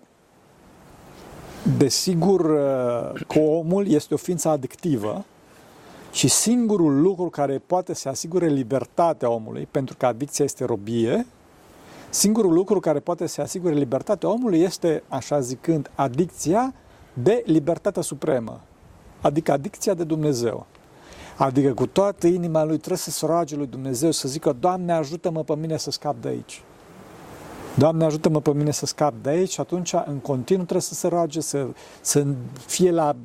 Desigur 1.77 2.41
că 3.27 3.39
omul 3.39 3.87
este 3.87 4.13
o 4.13 4.17
ființă 4.17 4.49
adictivă 4.49 5.25
și 6.11 6.27
singurul 6.27 7.01
lucru 7.01 7.29
care 7.29 7.57
poate 7.65 7.93
să 7.93 8.09
asigure 8.09 8.47
libertatea 8.47 9.29
omului, 9.29 9.67
pentru 9.71 9.95
că 9.97 10.05
adicția 10.05 10.45
este 10.45 10.65
robie, 10.65 11.25
Singurul 12.13 12.53
lucru 12.53 12.79
care 12.79 12.99
poate 12.99 13.27
să 13.27 13.41
asigure 13.41 13.73
libertatea 13.73 14.29
omului 14.29 14.59
este, 14.59 15.03
așa 15.07 15.39
zicând, 15.39 15.91
adicția 15.95 16.73
de 17.13 17.43
libertatea 17.45 18.01
supremă, 18.01 18.61
adică 19.21 19.51
adicția 19.51 19.93
de 19.93 20.03
Dumnezeu. 20.03 20.65
Adică 21.37 21.73
cu 21.73 21.87
toată 21.87 22.27
inima 22.27 22.63
lui 22.63 22.77
trebuie 22.77 22.97
să 22.97 23.11
se 23.11 23.25
roage 23.25 23.55
lui 23.55 23.67
Dumnezeu, 23.67 24.11
să 24.11 24.27
zică, 24.27 24.55
Doamne, 24.59 24.93
ajută-mă 24.93 25.43
pe 25.43 25.55
mine 25.55 25.77
să 25.77 25.91
scap 25.91 26.15
de 26.21 26.27
aici. 26.27 26.61
Doamne, 27.77 28.05
ajută-mă 28.05 28.41
pe 28.41 28.53
mine 28.53 28.71
să 28.71 28.85
scap 28.85 29.13
de 29.21 29.29
aici 29.29 29.51
și 29.51 29.59
atunci 29.59 29.93
în 30.05 30.17
continuu 30.17 30.63
trebuie 30.63 30.81
să 30.81 30.93
se 30.93 31.07
roage, 31.07 31.39
să, 31.39 31.67
să 32.01 32.25
fie 32.65 32.91
la 32.91 33.15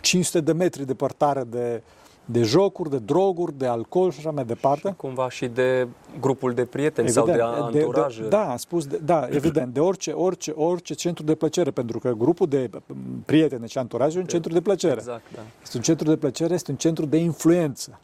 500 0.00 0.40
de 0.40 0.52
metri 0.52 0.86
departare 0.86 1.44
de, 1.50 1.82
de 2.24 2.42
jocuri, 2.42 2.90
de 2.90 2.98
droguri, 2.98 3.58
de 3.58 3.66
alcool 3.66 4.10
și 4.10 4.18
așa 4.18 4.30
mai 4.30 4.44
departe. 4.44 4.88
Și 4.88 4.94
cumva 4.94 5.30
și 5.30 5.46
de 5.46 5.88
grupul 6.20 6.52
de 6.52 6.64
prieteni 6.64 7.08
evident, 7.08 7.26
sau 7.26 7.36
de 7.36 7.42
anturaj. 7.42 8.16
De, 8.16 8.22
de, 8.22 8.28
da, 8.28 8.50
am 8.50 8.56
spus, 8.56 8.86
de, 8.86 9.00
da, 9.04 9.28
evident, 9.30 9.72
de 9.72 9.80
orice, 9.80 10.10
orice, 10.10 10.50
orice 10.50 10.94
centru 10.94 11.24
de 11.24 11.34
plăcere, 11.34 11.70
pentru 11.70 11.98
că 11.98 12.12
grupul 12.12 12.46
de 12.46 12.70
prieteni 13.24 13.68
și 13.68 13.78
anturaj 13.78 14.16
e 14.16 14.18
un 14.18 14.24
centru 14.24 14.52
de 14.52 14.60
plăcere. 14.60 14.94
Exact, 14.94 15.22
da. 15.34 15.40
Este 15.62 15.76
un 15.76 15.82
centru 15.82 16.08
de 16.08 16.16
plăcere, 16.16 16.54
este 16.54 16.70
un 16.70 16.76
centru 16.76 17.06
de 17.06 17.16
influență. 17.16 17.98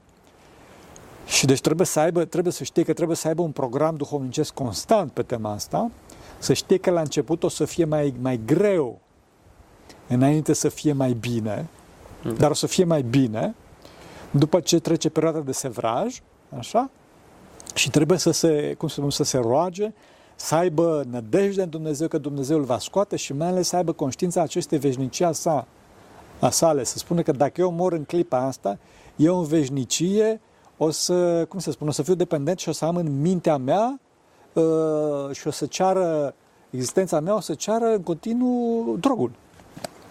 Și 1.27 1.47
deci 1.47 1.61
trebuie 1.61 1.87
să 1.87 2.01
aibă, 2.01 2.25
trebuie 2.25 2.53
să 2.53 2.65
știe 2.65 2.83
că 2.83 2.93
trebuie 2.93 3.17
să 3.17 3.29
aibă 3.29 3.43
un 3.43 3.51
program 3.51 3.97
duhovnicesc 3.97 4.55
constant 4.55 5.11
pe 5.11 5.23
tema 5.23 5.53
asta, 5.53 5.91
să 6.39 6.53
știe 6.53 6.77
că 6.77 6.91
la 6.91 7.01
început 7.01 7.43
o 7.43 7.49
să 7.49 7.65
fie 7.65 7.85
mai, 7.85 8.15
mai 8.21 8.41
greu 8.47 8.99
înainte 10.09 10.53
să 10.53 10.69
fie 10.69 10.93
mai 10.93 11.13
bine, 11.13 11.67
mm. 12.23 12.35
dar 12.35 12.51
o 12.51 12.55
să 12.55 12.67
fie 12.67 12.85
mai 12.85 13.03
bine 13.03 13.55
după 14.31 14.61
ce 14.61 14.79
trece 14.79 15.09
perioada 15.09 15.39
de 15.39 15.53
sevraj, 15.53 16.21
așa, 16.59 16.91
și 17.75 17.91
trebuie 17.91 18.19
să 18.19 18.31
se, 18.31 18.75
cum 18.79 18.89
să 18.89 18.95
spun, 18.95 19.11
să 19.11 19.23
se 19.23 19.39
roage, 19.39 19.93
să 20.37 20.55
aibă 20.55 21.05
nădejde 21.11 21.63
în 21.63 21.69
Dumnezeu 21.69 22.09
că 22.09 22.19
Dumnezeu 22.19 22.59
îl 22.59 22.65
va 22.65 22.79
scoate 22.79 23.17
și 23.17 23.33
mai 23.33 23.49
ales 23.49 23.69
să 23.69 23.77
aibă 23.77 23.93
conștiința 23.93 24.43
acestei 24.43 24.79
veșnicii 24.79 25.25
a 25.25 25.33
sa, 25.33 25.67
a 26.41 26.51
sale, 26.51 26.85
să 26.85 26.99
spună 26.99 27.23
că 27.23 27.33
dacă 27.33 27.61
eu 27.61 27.71
mor 27.71 27.93
în 27.93 28.05
clipa 28.05 28.39
asta, 28.39 28.79
eu 29.17 29.39
în 29.39 29.45
veșnicie 29.45 30.41
o 30.77 30.91
să, 30.91 31.45
cum 31.49 31.59
să 31.59 31.71
spun, 31.71 31.89
o 31.89 31.91
să 31.91 32.03
fiu 32.03 32.15
dependent 32.15 32.59
și 32.59 32.69
o 32.69 32.73
să 32.73 32.85
am 32.85 32.97
în 32.97 33.21
mintea 33.21 33.57
mea 33.57 34.01
uh, 34.53 35.31
și 35.33 35.47
o 35.47 35.51
să 35.51 35.67
ceară, 35.67 36.35
existența 36.71 37.21
mea 37.21 37.35
o 37.35 37.41
să 37.41 37.55
ceară 37.55 37.95
în 37.95 38.03
continuu 38.03 38.97
drogul 39.01 39.31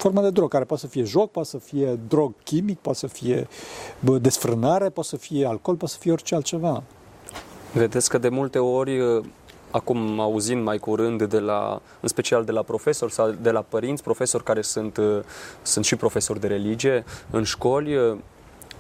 formă 0.01 0.21
de 0.21 0.29
drog, 0.29 0.49
care 0.49 0.63
poate 0.63 0.81
să 0.81 0.89
fie 0.89 1.03
joc, 1.03 1.31
poate 1.31 1.49
să 1.49 1.57
fie 1.57 1.99
drog 2.07 2.33
chimic, 2.43 2.79
poate 2.79 2.97
să 2.97 3.07
fie 3.07 3.47
desfrânare, 3.99 4.89
poate 4.89 5.09
să 5.09 5.17
fie 5.17 5.45
alcool, 5.45 5.75
poate 5.77 5.93
să 5.93 5.99
fie 5.99 6.11
orice 6.11 6.35
altceva. 6.35 6.83
Vedeți 7.73 8.09
că 8.09 8.17
de 8.17 8.29
multe 8.29 8.59
ori, 8.59 9.01
ă, 9.01 9.21
acum 9.71 10.19
auzind 10.19 10.63
mai 10.63 10.77
curând, 10.77 11.23
de 11.23 11.39
la, 11.39 11.81
în 11.99 12.07
special 12.07 12.45
de 12.45 12.51
la 12.51 12.61
profesori 12.61 13.11
sau 13.13 13.29
de 13.41 13.51
la 13.51 13.61
părinți, 13.61 14.03
profesori 14.03 14.43
care 14.43 14.61
sunt, 14.61 14.97
ă, 14.97 15.23
sunt 15.61 15.85
și 15.85 15.95
profesori 15.95 16.39
de 16.39 16.47
religie 16.47 17.03
în 17.29 17.43
școli, 17.43 17.97
ă, 17.97 18.17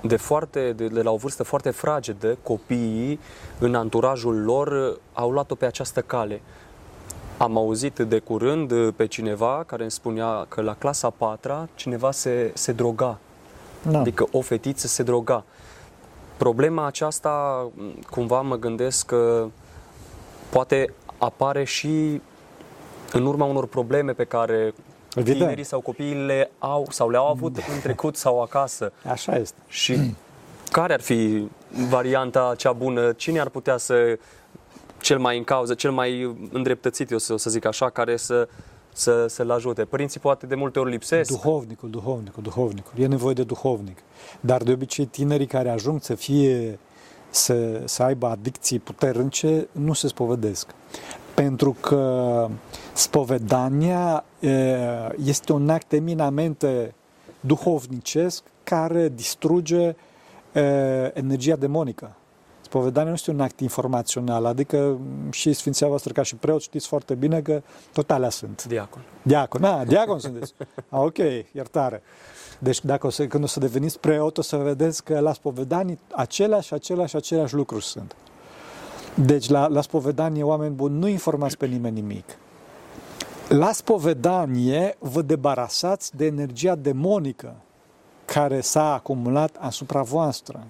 de, 0.01 0.15
foarte, 0.15 0.73
de, 0.75 0.87
de 0.87 1.01
la 1.01 1.11
o 1.11 1.15
vârstă 1.15 1.43
foarte 1.43 1.69
fragedă, 1.69 2.37
copiii 2.43 3.19
în 3.59 3.75
anturajul 3.75 4.43
lor 4.43 4.99
au 5.13 5.31
luat-o 5.31 5.55
pe 5.55 5.65
această 5.65 6.01
cale 6.01 6.41
am 7.39 7.57
auzit 7.57 7.99
de 7.99 8.19
curând 8.19 8.71
uh, 8.71 8.93
pe 8.95 9.05
cineva 9.05 9.63
care 9.67 9.81
îmi 9.81 9.91
spunea 9.91 10.45
că 10.47 10.61
la 10.61 10.73
clasa 10.73 11.09
4 11.09 11.69
cineva 11.75 12.11
se, 12.11 12.51
se 12.53 12.71
droga. 12.71 13.17
Da. 13.81 13.99
Adică 13.99 14.27
o 14.31 14.41
fetiță 14.41 14.87
se 14.87 15.03
droga. 15.03 15.43
Problema 16.37 16.85
aceasta, 16.85 17.67
cumva 18.09 18.41
mă 18.41 18.55
gândesc 18.55 19.05
că 19.05 19.47
poate 20.49 20.93
apare 21.17 21.63
și 21.63 22.21
în 23.11 23.25
urma 23.25 23.45
unor 23.45 23.67
probleme 23.67 24.11
pe 24.11 24.23
care 24.23 24.73
Evident. 25.15 25.37
tinerii 25.37 25.63
sau 25.63 25.79
copiii 25.79 26.25
le 26.25 26.51
au 26.59 26.87
sau 26.89 27.09
le-au 27.09 27.27
avut 27.27 27.55
în 27.55 27.79
trecut 27.81 28.15
sau 28.15 28.41
acasă. 28.41 28.91
Așa 29.11 29.35
este. 29.35 29.57
Și 29.67 30.15
care 30.71 30.93
ar 30.93 31.01
fi 31.01 31.47
varianta 31.89 32.53
cea 32.57 32.71
bună? 32.71 33.11
Cine 33.11 33.39
ar 33.39 33.49
putea 33.49 33.77
să 33.77 34.17
cel 35.01 35.19
mai 35.19 35.37
în 35.37 35.43
cauză, 35.43 35.73
cel 35.73 35.91
mai 35.91 36.35
îndreptățit, 36.51 37.11
eu 37.11 37.17
să, 37.17 37.37
să 37.37 37.49
zic 37.49 37.65
așa, 37.65 37.89
care 37.89 38.17
să, 38.17 38.47
să, 38.93 39.27
să-l 39.27 39.51
ajute. 39.51 39.85
Părinții 39.85 40.19
poate 40.19 40.45
de 40.45 40.55
multe 40.55 40.79
ori 40.79 40.91
lipsesc. 40.91 41.31
Duhovnicul, 41.31 41.89
duhovnicul, 41.89 42.43
duhovnicul. 42.43 42.91
E 42.97 43.07
nevoie 43.07 43.33
de 43.33 43.43
duhovnic. 43.43 43.97
Dar 44.39 44.63
de 44.63 44.71
obicei 44.71 45.05
tinerii 45.05 45.45
care 45.45 45.69
ajung 45.69 46.01
să 46.01 46.15
fie, 46.15 46.79
să, 47.29 47.81
să 47.85 48.03
aibă 48.03 48.27
adicții 48.27 48.79
puternice, 48.79 49.67
nu 49.71 49.93
se 49.93 50.07
spovedesc. 50.07 50.67
Pentru 51.35 51.75
că 51.79 52.47
spovedania 52.93 54.25
este 55.23 55.51
un 55.51 55.69
act 55.69 55.93
eminamente 55.93 56.93
duhovnicesc 57.39 58.43
care 58.63 59.09
distruge 59.15 59.95
energia 61.13 61.55
demonică. 61.55 62.15
Spovedania 62.69 63.09
nu 63.09 63.15
este 63.15 63.31
un 63.31 63.39
act 63.39 63.59
informațional, 63.59 64.45
adică 64.45 64.97
și 65.31 65.53
Sfinția 65.53 65.87
voastră 65.87 66.13
ca 66.13 66.23
și 66.23 66.35
preot 66.35 66.61
știți 66.61 66.87
foarte 66.87 67.13
bine 67.13 67.41
că 67.41 67.61
tot 67.93 68.11
alea 68.11 68.29
sunt. 68.29 68.63
Diacon. 68.63 69.01
Diacon, 69.21 69.61
da, 69.61 69.83
diacon 69.85 70.19
sunteți. 70.19 70.53
A, 70.89 70.99
ok, 70.99 71.17
iertare. 71.51 72.01
Deci 72.59 72.85
dacă 72.85 73.07
o 73.07 73.09
să, 73.09 73.27
când 73.27 73.43
o 73.43 73.47
să 73.47 73.59
deveniți 73.59 73.99
preot, 73.99 74.37
o 74.37 74.41
să 74.41 74.57
vedeți 74.57 75.03
că 75.03 75.19
la 75.19 75.33
spovedanii 75.33 75.99
aceleași, 76.11 76.73
aceleași, 76.73 77.15
aceleași 77.15 77.53
lucruri 77.53 77.85
sunt. 77.85 78.15
Deci 79.13 79.49
la, 79.49 79.67
la 79.67 79.81
spovedanie, 79.81 80.43
oameni 80.43 80.73
buni, 80.73 80.99
nu 80.99 81.07
informați 81.07 81.57
pe 81.57 81.65
nimeni 81.65 82.01
nimic. 82.01 82.37
La 83.47 83.71
spovedanie 83.71 84.95
vă 84.99 85.21
debarasați 85.21 86.15
de 86.15 86.25
energia 86.25 86.75
demonică 86.75 87.55
care 88.25 88.61
s-a 88.61 88.93
acumulat 88.93 89.55
asupra 89.59 90.01
voastră 90.01 90.63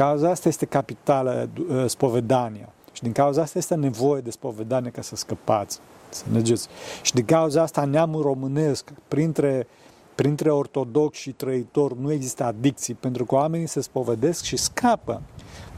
cauza 0.00 0.30
asta 0.30 0.48
este 0.48 0.66
capitală 0.66 1.48
uh, 1.68 1.84
spovedania. 1.86 2.72
Și 2.92 3.02
din 3.02 3.12
cauza 3.12 3.42
asta 3.42 3.58
este 3.58 3.74
nevoie 3.74 4.20
de 4.20 4.30
spovedanie 4.30 4.90
ca 4.90 5.02
să 5.02 5.16
scăpați, 5.16 5.80
să 6.08 6.24
mergeți. 6.32 6.68
Și 7.02 7.14
din 7.14 7.24
cauza 7.24 7.62
asta 7.62 7.84
neamul 7.84 8.22
românesc, 8.22 8.90
printre, 9.08 9.66
printre 10.14 10.50
ortodoxi 10.50 11.20
și 11.20 11.32
trăitori, 11.32 12.00
nu 12.00 12.12
există 12.12 12.44
adicții, 12.44 12.94
pentru 12.94 13.24
că 13.24 13.34
oamenii 13.34 13.66
se 13.66 13.80
spovedesc 13.80 14.42
și 14.42 14.56
scapă 14.56 15.22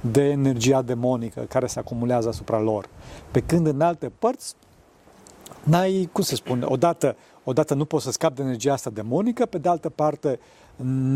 de 0.00 0.22
energia 0.22 0.82
demonică 0.82 1.40
care 1.40 1.66
se 1.66 1.78
acumulează 1.78 2.28
asupra 2.28 2.60
lor. 2.60 2.88
Pe 3.30 3.40
când 3.40 3.66
în 3.66 3.80
alte 3.80 4.12
părți, 4.18 4.54
n-ai, 5.62 6.08
cum 6.12 6.22
să 6.22 6.34
spun, 6.34 6.66
odată, 6.68 7.16
odată 7.44 7.74
nu 7.74 7.84
poți 7.84 8.04
să 8.04 8.10
scapi 8.10 8.34
de 8.34 8.42
energia 8.42 8.72
asta 8.72 8.90
demonică, 8.90 9.46
pe 9.46 9.58
de 9.58 9.68
altă 9.68 9.88
parte 9.88 10.38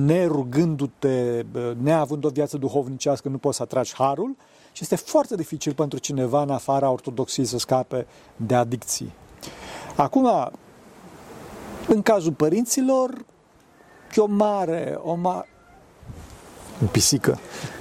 nerugându-te, 0.05 1.45
neavând 1.83 2.25
o 2.25 2.29
viață 2.29 2.57
duhovnicească, 2.57 3.29
nu 3.29 3.39
poți 3.39 3.57
să 3.57 3.63
atragi 3.63 3.95
harul 3.95 4.37
și 4.73 4.83
este 4.83 4.97
foarte 4.97 5.37
dificil 5.37 5.75
pentru 5.75 5.99
cineva 5.99 6.43
în 6.43 6.51
afara 6.51 6.91
ortodoxiei 6.91 7.47
să 7.47 7.59
scape 7.59 8.07
de 8.37 8.55
adicții. 8.55 9.13
Acum, 9.97 10.51
În 11.89 12.03
cazul 12.03 12.33
părinților, 12.33 13.25
e 14.15 14.21
o 14.21 14.27
mare, 14.27 14.99
o 15.03 15.15
mare, 15.15 15.49
pisică. 16.91 17.39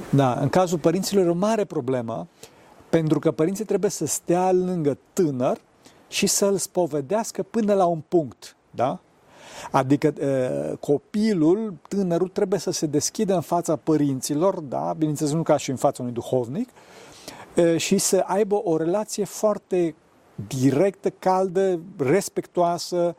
Da, 0.09 0.33
în 0.33 0.49
cazul 0.49 0.77
părinților 0.77 1.25
e 1.25 1.29
o 1.29 1.33
mare 1.33 1.65
problemă, 1.65 2.27
pentru 2.89 3.19
că 3.19 3.31
părinții 3.31 3.65
trebuie 3.65 3.91
să 3.91 4.05
stea 4.05 4.51
lângă 4.51 4.97
tânăr 5.13 5.57
și 6.07 6.27
să-l 6.27 6.57
spovedească 6.57 7.43
până 7.43 7.73
la 7.73 7.85
un 7.85 8.01
punct, 8.07 8.55
da? 8.71 8.99
Adică 9.71 10.13
copilul, 10.79 11.73
tânărul, 11.87 12.27
trebuie 12.27 12.59
să 12.59 12.71
se 12.71 12.85
deschidă 12.85 13.33
în 13.33 13.41
fața 13.41 13.75
părinților, 13.75 14.59
da? 14.59 14.93
bineînțeles 14.97 15.33
nu 15.33 15.43
ca 15.43 15.57
și 15.57 15.69
în 15.69 15.75
fața 15.75 16.01
unui 16.01 16.13
duhovnic, 16.13 16.69
și 17.75 17.97
să 17.97 18.23
aibă 18.25 18.61
o 18.63 18.77
relație 18.77 19.25
foarte 19.25 19.95
directă, 20.47 21.09
caldă, 21.09 21.79
respectoasă 21.97 23.15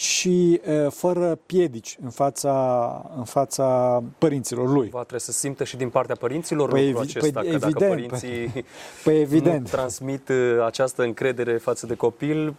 și 0.00 0.60
fără 0.88 1.38
piedici 1.46 1.98
în 2.02 2.10
fața, 2.10 3.10
în 3.16 3.24
fața 3.24 4.02
părinților 4.18 4.72
lui. 4.72 4.88
Va 4.88 5.02
trebui 5.02 5.20
să 5.20 5.32
simtă 5.32 5.64
și 5.64 5.76
din 5.76 5.88
partea 5.88 6.14
părinților 6.14 6.68
păi, 6.68 6.86
lucrul 6.86 7.02
acesta, 7.02 7.40
păi, 7.40 7.48
că 7.48 7.54
evident, 7.54 7.74
dacă 7.74 7.88
părinții 7.88 8.46
păi, 8.46 8.64
păi 9.04 9.20
evident. 9.20 9.60
nu 9.60 9.66
transmit 9.70 10.30
această 10.66 11.02
încredere 11.02 11.56
față 11.56 11.86
de 11.86 11.94
copil, 11.94 12.54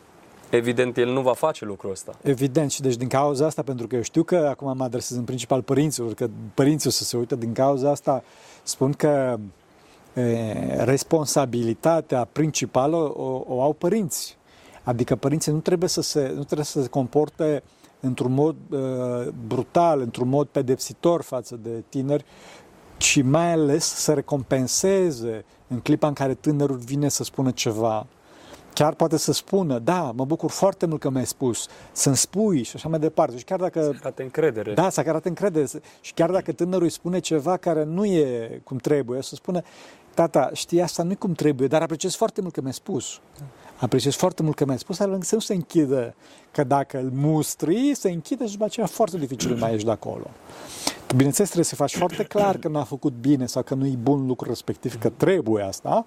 evident 0.49 0.97
el 0.97 1.09
nu 1.11 1.21
va 1.21 1.33
face 1.33 1.65
lucrul 1.65 1.91
ăsta. 1.91 2.15
Evident 2.21 2.71
și 2.71 2.81
deci 2.81 2.95
din 2.95 3.07
cauza 3.07 3.45
asta, 3.45 3.61
pentru 3.61 3.87
că 3.87 3.95
eu 3.95 4.01
știu 4.01 4.23
că 4.23 4.35
acum 4.35 4.77
mă 4.77 4.83
adresez 4.83 5.17
în 5.17 5.23
principal 5.23 5.61
părinților, 5.61 6.13
că 6.13 6.27
părinții 6.53 6.89
o 6.89 6.91
să 6.91 7.03
se 7.03 7.17
uită 7.17 7.35
din 7.35 7.53
cauza 7.53 7.89
asta, 7.89 8.23
spun 8.63 8.93
că 8.93 9.39
responsabilitatea 10.77 12.27
principală 12.31 12.95
o, 12.95 13.43
o 13.47 13.61
au 13.61 13.73
părinți. 13.73 14.39
Adică 14.83 15.15
părinții 15.15 15.51
nu 15.51 15.59
trebuie 15.59 15.89
să 15.89 16.01
se, 16.01 16.31
nu 16.35 16.43
trebuie 16.43 16.65
să 16.65 16.81
se 16.81 16.87
comporte 16.87 17.63
într-un 17.99 18.33
mod 18.33 18.55
uh, 18.69 19.27
brutal, 19.47 19.99
într-un 20.01 20.27
mod 20.27 20.47
pedepsitor 20.47 21.21
față 21.21 21.59
de 21.63 21.83
tineri, 21.89 22.25
ci 22.97 23.21
mai 23.21 23.51
ales 23.51 23.85
să 23.85 24.13
recompenseze 24.13 25.45
în 25.67 25.79
clipa 25.79 26.07
în 26.07 26.13
care 26.13 26.33
tânărul 26.33 26.77
vine 26.77 27.09
să 27.09 27.23
spună 27.23 27.51
ceva. 27.51 28.07
Chiar 28.73 28.93
poate 28.93 29.17
să 29.17 29.31
spună, 29.31 29.79
da, 29.79 30.11
mă 30.15 30.25
bucur 30.25 30.49
foarte 30.49 30.85
mult 30.85 30.99
că 30.99 31.09
mi-ai 31.09 31.25
spus, 31.25 31.67
să-mi 31.91 32.15
spui 32.15 32.63
și 32.63 32.75
așa 32.75 32.89
mai 32.89 32.99
departe. 32.99 33.37
Și 33.37 33.43
chiar 33.43 33.59
dacă... 33.59 33.81
Să 33.81 33.95
arate 33.99 34.23
încredere. 34.23 34.73
Da, 34.73 34.89
să 34.89 34.99
arate 34.99 35.27
încredere. 35.27 35.67
Și 36.01 36.13
chiar 36.13 36.29
dacă 36.29 36.51
tânărul 36.51 36.83
îi 36.83 36.89
spune 36.89 37.19
ceva 37.19 37.57
care 37.57 37.83
nu 37.83 38.05
e 38.05 38.61
cum 38.63 38.77
trebuie, 38.77 39.21
să 39.21 39.35
spună, 39.35 39.61
tata, 40.13 40.49
știi, 40.53 40.81
asta 40.81 41.03
nu 41.03 41.11
e 41.11 41.15
cum 41.15 41.33
trebuie, 41.33 41.67
dar 41.67 41.81
apreciez 41.81 42.15
foarte 42.15 42.41
mult 42.41 42.53
că 42.53 42.61
mi-ai 42.61 42.73
spus. 42.73 43.19
Apreciez 43.81 44.15
foarte 44.15 44.43
mult 44.43 44.55
că 44.55 44.65
mi-ai 44.65 44.79
spus, 44.79 44.97
dar 44.97 45.17
să 45.21 45.35
nu 45.35 45.41
se 45.41 45.53
închidă, 45.53 46.15
că 46.51 46.63
dacă 46.63 46.97
îl 46.99 47.11
mustri, 47.13 47.91
se 47.95 48.09
închide 48.09 48.45
și 48.45 48.51
după 48.51 48.63
aceea 48.63 48.85
foarte 48.85 49.17
dificil 49.17 49.55
mai 49.55 49.71
ieși 49.71 49.85
de 49.85 49.91
acolo. 49.91 50.29
Bineînțeles, 51.15 51.49
trebuie 51.49 51.65
să 51.65 51.75
faci 51.75 51.95
foarte 51.95 52.23
clar 52.23 52.57
că 52.57 52.67
nu 52.67 52.77
a 52.77 52.83
făcut 52.83 53.13
bine 53.13 53.45
sau 53.45 53.63
că 53.63 53.73
nu 53.73 53.85
e 53.85 53.95
bun 54.01 54.25
lucru 54.25 54.47
respectiv, 54.47 54.99
că 54.99 55.09
trebuie 55.09 55.63
asta, 55.63 56.05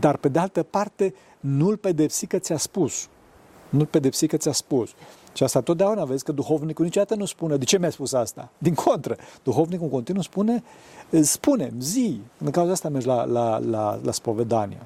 dar 0.00 0.16
pe 0.16 0.28
de 0.28 0.38
altă 0.38 0.62
parte 0.62 1.14
nu-l 1.40 1.76
pedepsi 1.76 2.26
că 2.26 2.38
ți-a 2.38 2.56
spus. 2.56 3.08
Nu-l 3.68 3.86
pedepsi 3.86 4.26
că 4.26 4.36
ți-a 4.36 4.52
spus. 4.52 4.90
Și 5.32 5.42
asta 5.42 5.60
totdeauna 5.60 6.04
vezi 6.04 6.24
că 6.24 6.32
duhovnicul 6.32 6.84
niciodată 6.84 7.14
nu 7.14 7.24
spune 7.24 7.56
de 7.56 7.64
ce 7.64 7.78
mi-a 7.78 7.90
spus 7.90 8.12
asta. 8.12 8.50
Din 8.58 8.74
contră, 8.74 9.16
duhovnicul 9.42 9.84
în 9.84 9.92
continuu 9.92 10.22
spune, 10.22 10.62
spune, 11.20 11.72
zi. 11.78 12.20
În 12.38 12.50
cauza 12.50 12.72
asta 12.72 12.88
mergi 12.88 13.06
la, 13.06 13.24
la, 13.24 13.58
la, 13.58 14.00
la 14.02 14.12
spovedanie. 14.12 14.78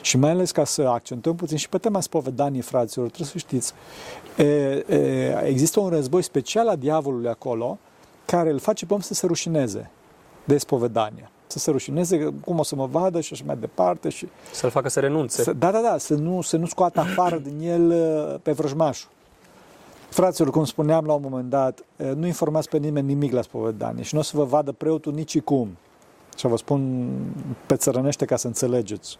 Și 0.00 0.16
mai 0.16 0.30
ales 0.30 0.50
ca 0.50 0.64
să 0.64 0.82
accentuăm 0.82 1.36
puțin 1.36 1.56
și 1.56 1.68
pe 1.68 1.78
tema 1.78 2.00
spovedaniei, 2.00 2.62
fraților, 2.62 3.06
trebuie 3.06 3.28
să 3.28 3.38
știți, 3.38 3.72
e, 4.36 4.44
e, 4.44 5.42
există 5.44 5.80
un 5.80 5.88
război 5.88 6.22
special 6.22 6.68
a 6.68 6.76
diavolului 6.76 7.28
acolo, 7.28 7.78
care 8.24 8.50
îl 8.50 8.58
face 8.58 8.86
pe 8.86 8.94
om 8.94 9.00
să 9.00 9.14
se 9.14 9.26
rușineze 9.26 9.90
de 10.44 10.58
spovedanie. 10.58 11.30
Să 11.46 11.58
se 11.58 11.70
rușineze, 11.70 12.34
cum 12.44 12.58
o 12.58 12.62
să 12.62 12.74
mă 12.74 12.86
vadă 12.86 13.20
și 13.20 13.32
așa 13.32 13.42
mai 13.46 13.56
departe. 13.60 14.08
Și 14.08 14.28
Să-l 14.52 14.70
facă 14.70 14.88
să 14.88 15.00
renunțe. 15.00 15.42
Să, 15.42 15.52
da, 15.52 15.70
da, 15.70 15.80
da, 15.80 15.98
să 15.98 16.14
nu, 16.14 16.40
să 16.40 16.56
nu 16.56 16.66
scoată 16.66 17.00
afară 17.00 17.38
din 17.38 17.68
el 17.68 17.90
uh, 17.90 18.40
pe 18.42 18.52
vrăjmașul. 18.52 19.10
Fraților, 20.08 20.50
cum 20.50 20.64
spuneam 20.64 21.06
la 21.06 21.12
un 21.12 21.20
moment 21.22 21.50
dat, 21.50 21.84
uh, 21.96 22.12
nu 22.14 22.26
informați 22.26 22.68
pe 22.68 22.78
nimeni 22.78 23.06
nimic 23.06 23.32
la 23.32 23.42
spovedanie 23.42 24.02
și 24.02 24.14
nu 24.14 24.20
o 24.20 24.22
să 24.22 24.36
vă 24.36 24.44
vadă 24.44 24.72
preotul 24.72 25.12
nici 25.12 25.40
cum. 25.40 25.76
Și 26.36 26.46
vă 26.46 26.56
spun 26.56 27.08
pe 27.66 27.76
țărănește 27.76 28.24
ca 28.24 28.36
să 28.36 28.46
înțelegeți. 28.46 29.18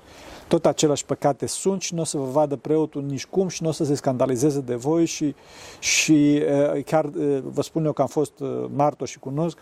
Tot 0.48 0.66
aceleași 0.66 1.04
păcate 1.04 1.46
sunt 1.46 1.80
și 1.80 1.94
nu 1.94 2.00
o 2.00 2.04
să 2.04 2.16
vă 2.16 2.24
vadă 2.24 2.56
preotul 2.56 3.02
nici 3.02 3.26
cum 3.26 3.48
și 3.48 3.62
nu 3.62 3.68
o 3.68 3.72
să 3.72 3.84
se 3.84 3.94
scandalizeze 3.94 4.60
de 4.60 4.74
voi 4.74 5.04
și, 5.04 5.34
și 5.78 6.42
chiar 6.84 7.06
vă 7.42 7.62
spun 7.62 7.84
eu 7.84 7.92
că 7.92 8.02
am 8.02 8.08
fost 8.08 8.32
martor 8.74 9.08
și 9.08 9.18
cunosc, 9.18 9.58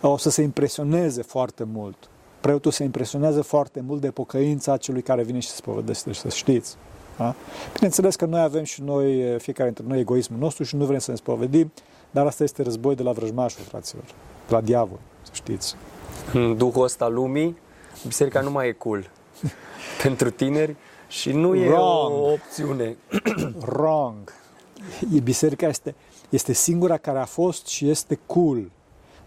o 0.00 0.16
să 0.16 0.30
se 0.30 0.42
impresioneze 0.42 1.22
foarte 1.22 1.64
mult. 1.72 1.96
Preotul 2.40 2.70
se 2.70 2.84
impresionează 2.84 3.42
foarte 3.42 3.80
mult 3.86 4.00
de 4.00 4.10
pocăința 4.10 4.76
celui 4.76 5.02
care 5.02 5.22
vine 5.22 5.38
și 5.38 5.48
se 5.48 5.56
spovedește, 5.56 6.08
deci 6.08 6.18
să 6.18 6.28
știți. 6.28 6.76
Da? 7.16 7.34
Bineînțeles 7.72 8.16
că 8.16 8.24
noi 8.24 8.40
avem 8.40 8.64
și 8.64 8.82
noi, 8.82 9.38
fiecare 9.38 9.70
dintre 9.70 9.92
noi, 9.92 10.00
egoismul 10.00 10.38
nostru 10.38 10.64
și 10.64 10.76
nu 10.76 10.84
vrem 10.84 10.98
să 10.98 11.10
ne 11.10 11.16
spovedim, 11.16 11.72
dar 12.10 12.26
asta 12.26 12.42
este 12.42 12.62
război 12.62 12.94
de 12.94 13.02
la 13.02 13.12
vrăjmașul, 13.12 13.62
fraților, 13.64 14.04
de 14.48 14.54
la 14.54 14.60
diavol, 14.60 14.98
să 15.22 15.30
știți 15.34 15.76
în 16.32 16.56
duhul 16.58 16.82
ăsta 16.82 17.08
lumii, 17.08 17.56
biserica 18.06 18.40
nu 18.40 18.50
mai 18.50 18.68
e 18.68 18.72
cool 18.72 19.10
pentru 20.02 20.30
tineri 20.30 20.76
și 21.08 21.32
nu 21.32 21.54
e 21.54 21.68
Wrong. 21.68 22.12
o 22.12 22.32
opțiune. 22.32 22.96
Wrong. 23.66 24.32
Biserica 25.22 25.66
este, 25.66 25.94
este 26.28 26.52
singura 26.52 26.96
care 26.96 27.18
a 27.18 27.24
fost 27.24 27.66
și 27.66 27.88
este 27.88 28.18
cool. 28.26 28.70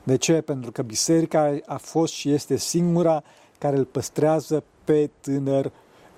De 0.03 0.17
ce? 0.17 0.41
Pentru 0.41 0.71
că 0.71 0.81
biserica 0.81 1.57
a 1.65 1.77
fost 1.77 2.13
și 2.13 2.31
este 2.31 2.57
singura 2.57 3.23
care 3.57 3.77
îl 3.77 3.85
păstrează 3.85 4.63
pe 4.83 5.09
tânăr 5.21 5.71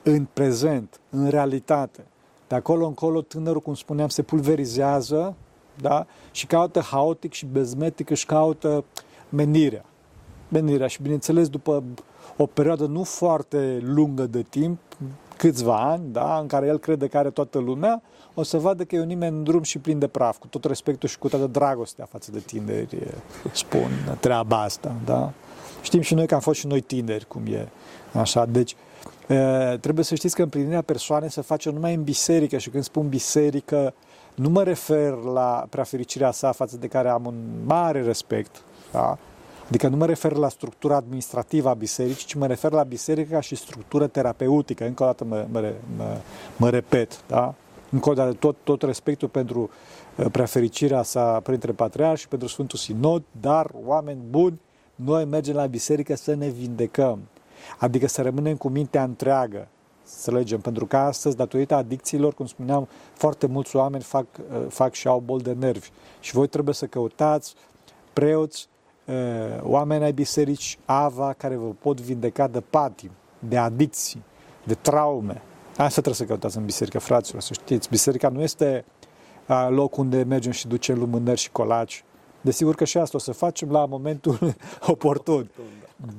în 0.03 0.27
prezent, 0.33 0.99
în 1.09 1.29
realitate. 1.29 2.05
De 2.47 2.55
acolo 2.55 2.85
încolo 2.85 3.21
tânărul, 3.21 3.61
cum 3.61 3.73
spuneam, 3.75 4.09
se 4.09 4.21
pulverizează 4.21 5.35
da? 5.81 6.05
și 6.31 6.45
caută 6.45 6.79
haotic 6.79 7.33
și 7.33 7.45
bezmetic, 7.45 8.09
își 8.09 8.25
caută 8.25 8.83
menirea 9.29 9.85
menirea 10.53 10.87
și 10.87 11.01
bineînțeles 11.01 11.49
după 11.49 11.83
o 12.37 12.45
perioadă 12.45 12.85
nu 12.85 13.03
foarte 13.03 13.79
lungă 13.81 14.23
de 14.23 14.41
timp, 14.41 14.79
câțiva 15.37 15.77
ani, 15.77 16.03
da, 16.11 16.37
în 16.37 16.47
care 16.47 16.67
el 16.67 16.77
crede 16.77 17.07
că 17.07 17.17
are 17.17 17.29
toată 17.29 17.59
lumea, 17.59 18.01
o 18.33 18.43
să 18.43 18.57
vadă 18.57 18.83
că 18.83 18.95
e 18.95 18.99
un 18.99 19.07
nimeni 19.07 19.37
în 19.37 19.43
drum 19.43 19.63
și 19.63 19.77
plin 19.77 19.99
de 19.99 20.07
praf, 20.07 20.37
cu 20.37 20.47
tot 20.47 20.65
respectul 20.65 21.09
și 21.09 21.17
cu 21.17 21.27
toată 21.27 21.45
dragostea 21.47 22.05
față 22.05 22.31
de 22.31 22.39
tineri, 22.39 22.97
spun 23.51 23.89
treaba 24.19 24.61
asta, 24.61 24.95
da? 25.05 25.31
Știm 25.81 26.01
și 26.01 26.13
noi 26.13 26.27
că 26.27 26.33
am 26.33 26.39
fost 26.39 26.59
și 26.59 26.67
noi 26.67 26.81
tineri, 26.81 27.27
cum 27.27 27.41
e, 27.45 27.67
așa, 28.13 28.45
deci 28.45 28.75
e, 29.27 29.77
trebuie 29.81 30.05
să 30.05 30.15
știți 30.15 30.35
că 30.35 30.41
împlinirea 30.41 30.81
persoanei 30.81 31.31
se 31.31 31.41
face 31.41 31.69
numai 31.69 31.93
în 31.93 32.03
biserică 32.03 32.57
și 32.57 32.69
când 32.69 32.83
spun 32.83 33.09
biserică, 33.09 33.93
nu 34.35 34.49
mă 34.49 34.63
refer 34.63 35.11
la 35.11 35.65
preafericirea 35.69 36.31
sa 36.31 36.51
față 36.51 36.77
de 36.77 36.87
care 36.87 37.09
am 37.09 37.25
un 37.25 37.35
mare 37.65 38.01
respect, 38.01 38.61
da? 38.91 39.17
Adică 39.67 39.87
nu 39.87 39.95
mă 39.95 40.05
refer 40.05 40.31
la 40.31 40.49
structura 40.49 40.95
administrativă 40.95 41.69
a 41.69 41.73
bisericii, 41.73 42.27
ci 42.27 42.33
mă 42.33 42.47
refer 42.47 42.71
la 42.71 42.83
biserică 42.83 43.33
ca 43.33 43.39
și 43.39 43.55
structură 43.55 44.07
terapeutică. 44.07 44.85
Încă 44.85 45.03
o 45.03 45.05
dată 45.05 45.23
mă, 45.23 45.45
mă, 45.51 45.73
mă, 45.97 46.17
mă 46.57 46.69
repet, 46.69 47.27
da? 47.27 47.53
Încă 47.89 48.09
o 48.09 48.13
dată 48.13 48.33
tot, 48.33 48.55
tot 48.63 48.81
respectul 48.81 49.27
pentru 49.27 49.69
uh, 50.17 50.25
prefericirea 50.31 51.03
sa 51.03 51.39
printre 51.39 51.71
patriarhi 51.71 52.21
și 52.21 52.27
pentru 52.27 52.47
Sfântul 52.47 52.77
Sinod, 52.77 53.23
dar 53.41 53.71
oameni 53.85 54.19
buni, 54.29 54.59
noi 54.95 55.25
mergem 55.25 55.55
la 55.55 55.65
biserică 55.65 56.15
să 56.15 56.35
ne 56.35 56.47
vindecăm. 56.47 57.19
Adică 57.79 58.07
să 58.07 58.21
rămânem 58.21 58.55
cu 58.55 58.69
mintea 58.69 59.03
întreagă, 59.03 59.67
să 60.03 60.31
legem, 60.31 60.59
pentru 60.59 60.85
că 60.85 60.97
astăzi, 60.97 61.35
datorită 61.35 61.75
adicțiilor, 61.75 62.33
cum 62.33 62.45
spuneam, 62.45 62.87
foarte 63.13 63.47
mulți 63.47 63.75
oameni 63.75 64.03
fac, 64.03 64.25
uh, 64.37 64.65
fac 64.69 64.93
și 64.93 65.07
au 65.07 65.21
bol 65.25 65.39
de 65.39 65.55
nervi. 65.59 65.89
Și 66.19 66.33
voi 66.33 66.47
trebuie 66.47 66.73
să 66.73 66.85
căutați 66.85 67.55
preoți 68.13 68.67
oameni 69.61 70.03
ai 70.03 70.11
biserici 70.11 70.77
AVA 70.85 71.33
care 71.33 71.55
vă 71.55 71.67
pot 71.79 72.01
vindeca 72.01 72.47
de 72.47 72.59
patim, 72.69 73.11
de 73.39 73.57
adicții, 73.57 74.23
de 74.63 74.73
traume. 74.73 75.41
Asta 75.69 75.89
trebuie 76.01 76.13
să 76.13 76.23
căutați 76.23 76.57
în 76.57 76.65
biserică, 76.65 76.99
fraților, 76.99 77.41
să 77.41 77.53
știți. 77.53 77.89
Biserica 77.89 78.29
nu 78.29 78.41
este 78.41 78.85
loc 79.69 79.97
unde 79.97 80.23
mergem 80.23 80.51
și 80.51 80.67
ducem 80.67 80.99
lumânări 80.99 81.39
și 81.39 81.51
colaci. 81.51 82.03
Desigur 82.41 82.75
că 82.75 82.85
și 82.85 82.97
asta 82.97 83.17
o 83.17 83.19
să 83.19 83.31
facem 83.31 83.71
la 83.71 83.85
momentul 83.85 84.37
oportun. 84.87 85.49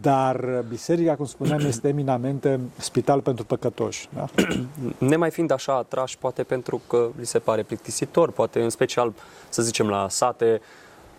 Dar 0.01 0.65
biserica, 0.69 1.17
cum 1.17 1.25
spuneam, 1.25 1.59
este 1.67 1.89
eminamente 1.89 2.61
spital 2.79 3.21
pentru 3.21 3.45
păcătoși. 3.45 4.09
Da? 4.15 4.27
Nemai 5.09 5.31
fiind 5.31 5.51
așa 5.51 5.77
atrași, 5.77 6.19
poate 6.19 6.43
pentru 6.43 6.81
că 6.89 7.09
li 7.19 7.27
se 7.27 7.39
pare 7.39 7.63
plictisitor, 7.63 8.31
poate 8.31 8.63
în 8.63 8.71
special, 8.71 9.13
să 9.49 9.63
zicem, 9.63 9.89
la 9.89 10.09
sate, 10.09 10.61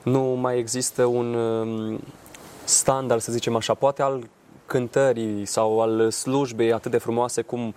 nu 0.06 0.22
mai 0.22 0.58
există 0.58 1.06
un 1.06 1.34
um, 1.34 2.00
standard, 2.64 3.22
să 3.22 3.32
zicem 3.32 3.56
așa, 3.56 3.74
poate 3.74 4.02
al 4.02 4.28
cântării 4.66 5.46
sau 5.46 5.82
al 5.82 6.12
slujbei 6.12 6.74
atât 6.74 6.92
de 6.92 6.98
frumoase 6.98 7.42
cum 7.42 7.76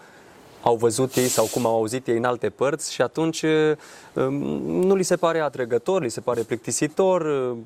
au 0.63 0.77
văzut 0.77 1.15
ei 1.15 1.29
sau 1.29 1.49
cum 1.53 1.67
au 1.67 1.75
auzit 1.75 2.07
ei 2.07 2.17
în 2.17 2.25
alte 2.25 2.49
părți 2.49 2.93
și 2.93 3.03
atunci 3.03 3.43
um, 4.13 4.33
nu 4.63 4.95
li 4.95 5.03
se 5.03 5.17
pare 5.17 5.41
atrăgător, 5.41 6.03
li 6.03 6.09
se 6.09 6.21
pare 6.21 6.43
plictisitor 6.43 7.21
uh, 7.21 7.57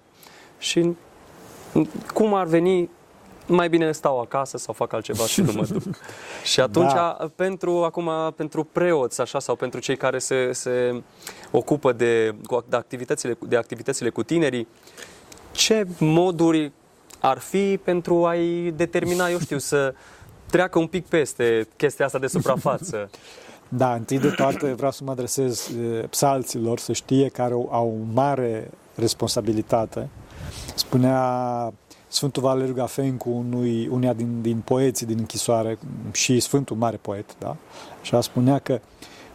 și 0.59 0.96
cum 2.14 2.35
ar 2.35 2.46
veni 2.46 2.90
mai 3.46 3.68
bine 3.68 3.92
stau 3.92 4.20
acasă 4.20 4.59
sau 4.59 4.74
fac 4.74 4.92
altceva 4.92 5.26
și 5.26 5.40
nu 5.40 5.52
mă 5.52 5.66
duc. 5.70 5.83
și 6.52 6.61
atunci, 6.61 6.92
da. 6.92 7.16
pentru 7.37 7.85
acum, 7.85 8.11
pentru 8.37 8.64
preoți 8.64 9.20
așa 9.20 9.38
sau 9.38 9.55
pentru 9.55 9.81
cei 9.81 9.96
care 9.96 10.18
se, 10.18 10.52
se 10.52 11.02
ocupă 11.50 11.92
de, 11.92 12.35
de, 12.68 12.76
activitățile, 12.76 13.38
de 13.48 13.57
activitățile 13.57 14.11
cu 14.11 14.22
tinerii, 14.22 14.68
ce 15.52 15.87
moduri 15.98 16.72
ar 17.20 17.38
fi 17.38 17.81
pentru 17.85 18.26
a-i 18.26 18.72
determina, 18.76 19.28
eu 19.28 19.38
știu, 19.38 19.59
să 19.59 19.94
treacă 20.50 20.78
un 20.78 20.87
pic 20.87 21.07
peste 21.07 21.68
chestia 21.76 22.05
asta 22.05 22.18
de 22.18 22.26
suprafață? 22.26 23.11
Da, 23.74 23.94
întâi 23.94 24.18
de 24.18 24.28
toate 24.28 24.72
vreau 24.72 24.90
să 24.90 25.05
mă 25.05 25.11
adresez 25.11 25.70
psalților 26.11 26.78
să 26.78 26.92
știe 26.92 27.28
că 27.28 27.42
au, 27.42 27.68
au 27.70 27.88
o 27.88 28.12
mare 28.12 28.70
responsabilitate. 28.94 30.09
Spunea 30.74 31.72
Sfântul 32.12 32.42
Valeriu 32.42 32.75
Gafencu, 32.75 33.31
unui, 33.31 33.88
unia 33.88 34.12
din, 34.12 34.42
din 34.42 34.61
poeții 34.64 35.07
din 35.07 35.18
închisoare 35.18 35.79
și 36.12 36.40
Sfântul 36.40 36.77
Mare 36.77 36.96
Poet, 36.96 37.37
da? 37.38 37.57
Și 38.03 38.14
a 38.14 38.20
spunea 38.20 38.59
că 38.59 38.81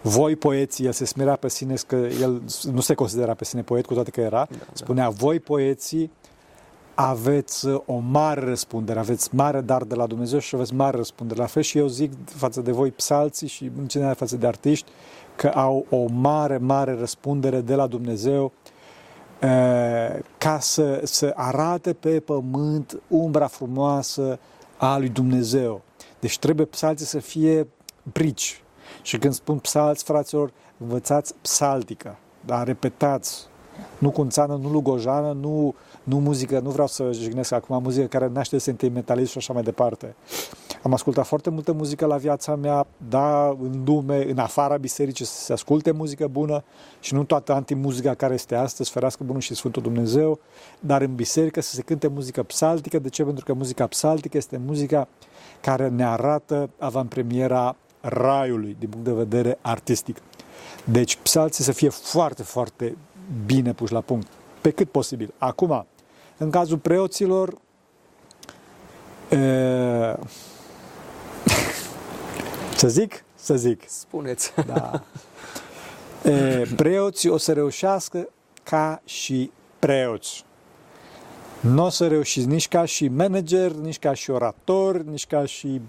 voi 0.01 0.35
poeții, 0.35 0.85
el 0.85 0.91
se 0.91 1.05
smirea 1.05 1.35
pe 1.35 1.49
sine 1.49 1.75
că 1.87 1.95
el 1.95 2.41
nu 2.71 2.79
se 2.79 2.93
considera 2.93 3.33
pe 3.33 3.43
sine 3.43 3.61
poet, 3.61 3.85
cu 3.85 3.93
toate 3.93 4.09
că 4.09 4.21
era, 4.21 4.47
da, 4.49 4.55
da. 4.57 4.65
spunea, 4.73 5.09
voi 5.09 5.39
poeții 5.39 6.11
aveți 6.93 7.67
o 7.85 7.97
mare 7.97 8.41
răspundere, 8.45 8.99
aveți 8.99 9.35
mare 9.35 9.61
dar 9.61 9.83
de 9.83 9.95
la 9.95 10.05
Dumnezeu 10.05 10.39
și 10.39 10.55
aveți 10.55 10.73
mare 10.73 10.97
răspundere. 10.97 11.39
La 11.39 11.45
fel 11.45 11.61
și 11.61 11.77
eu 11.77 11.87
zic 11.87 12.11
față 12.25 12.61
de 12.61 12.71
voi 12.71 12.91
psalții 12.91 13.47
și 13.47 13.71
în 13.77 13.87
general 13.87 14.15
față 14.15 14.35
de 14.35 14.47
artiști 14.47 14.89
că 15.35 15.47
au 15.47 15.85
o 15.89 16.05
mare, 16.11 16.57
mare 16.57 16.95
răspundere 16.99 17.61
de 17.61 17.75
la 17.75 17.87
Dumnezeu 17.87 18.51
ca 20.37 20.59
să, 20.59 21.01
să 21.03 21.31
arate 21.35 21.93
pe 21.93 22.19
pământ 22.19 23.01
umbra 23.07 23.47
frumoasă 23.47 24.39
a 24.77 24.97
lui 24.97 25.09
Dumnezeu. 25.09 25.81
Deci 26.19 26.39
trebuie 26.39 26.65
psalții 26.65 27.05
să 27.05 27.19
fie 27.19 27.67
brici. 28.13 28.61
Și 29.01 29.17
când 29.17 29.33
spun 29.33 29.57
psalți, 29.57 30.03
fraților, 30.03 30.51
învățați 30.77 31.33
psaltică, 31.41 32.17
dar 32.45 32.67
repetați, 32.67 33.47
nu 33.97 34.11
cunțană, 34.11 34.59
nu 34.61 34.69
lugojană, 34.69 35.31
nu, 35.31 35.75
nu 36.03 36.19
muzică, 36.19 36.59
nu 36.59 36.69
vreau 36.69 36.87
să 36.87 37.11
jignesc 37.11 37.51
acum 37.51 37.81
muzică 37.81 38.05
care 38.05 38.27
naște 38.27 38.57
sentimentalism 38.57 39.31
și 39.31 39.37
așa 39.37 39.53
mai 39.53 39.63
departe. 39.63 40.15
Am 40.83 40.93
ascultat 40.93 41.25
foarte 41.25 41.49
multă 41.49 41.71
muzică 41.71 42.05
la 42.05 42.17
viața 42.17 42.55
mea, 42.55 42.87
da, 43.09 43.47
în 43.47 43.83
lume, 43.85 44.29
în 44.29 44.37
afara 44.37 44.77
bisericii 44.77 45.25
să 45.25 45.41
se 45.41 45.53
asculte 45.53 45.91
muzică 45.91 46.27
bună 46.27 46.63
și 46.99 47.13
nu 47.13 47.23
toată 47.23 47.53
antimuzica 47.53 48.13
care 48.13 48.33
este 48.33 48.55
astăzi, 48.55 48.89
ferească 48.89 49.23
bunul 49.23 49.41
și 49.41 49.55
Sfântul 49.55 49.81
Dumnezeu, 49.81 50.39
dar 50.79 51.01
în 51.01 51.15
biserică 51.15 51.61
să 51.61 51.75
se 51.75 51.81
cânte 51.81 52.07
muzică 52.07 52.43
psaltică. 52.43 52.99
De 52.99 53.09
ce? 53.09 53.23
Pentru 53.23 53.45
că 53.45 53.53
muzica 53.53 53.87
psaltică 53.87 54.37
este 54.37 54.61
muzica 54.65 55.07
care 55.61 55.87
ne 55.89 56.05
arată 56.05 56.69
avantpremiera 56.79 57.75
raiului 58.01 58.75
din 58.79 58.89
punct 58.89 59.05
de 59.05 59.13
vedere 59.13 59.57
artistic. 59.61 60.17
Deci 60.83 61.15
psalții 61.15 61.63
să 61.63 61.71
fie 61.71 61.89
foarte, 61.89 62.43
foarte 62.43 62.97
bine 63.45 63.73
puși 63.73 63.93
la 63.93 64.01
punct, 64.01 64.27
pe 64.61 64.69
cât 64.69 64.91
posibil. 64.91 65.33
Acum, 65.37 65.85
în 66.37 66.49
cazul 66.49 66.77
preoților, 66.77 67.57
e... 69.29 70.15
să 72.75 72.87
zic? 72.87 73.23
Să 73.35 73.55
zic. 73.55 73.83
Spuneți. 73.87 74.53
Da. 74.65 75.03
E, 76.31 76.65
preoții 76.75 77.29
o 77.29 77.37
să 77.37 77.53
reușească 77.53 78.29
ca 78.63 79.01
și 79.05 79.51
preoți. 79.79 80.45
Nu 81.59 81.85
o 81.85 81.89
să 81.89 82.07
reușiți 82.07 82.47
nici 82.47 82.67
ca 82.67 82.85
și 82.85 83.07
manager, 83.07 83.71
nici 83.71 83.99
ca 83.99 84.13
și 84.13 84.29
orator, 84.29 85.01
nici 85.01 85.27
ca 85.27 85.45
și, 85.45 85.81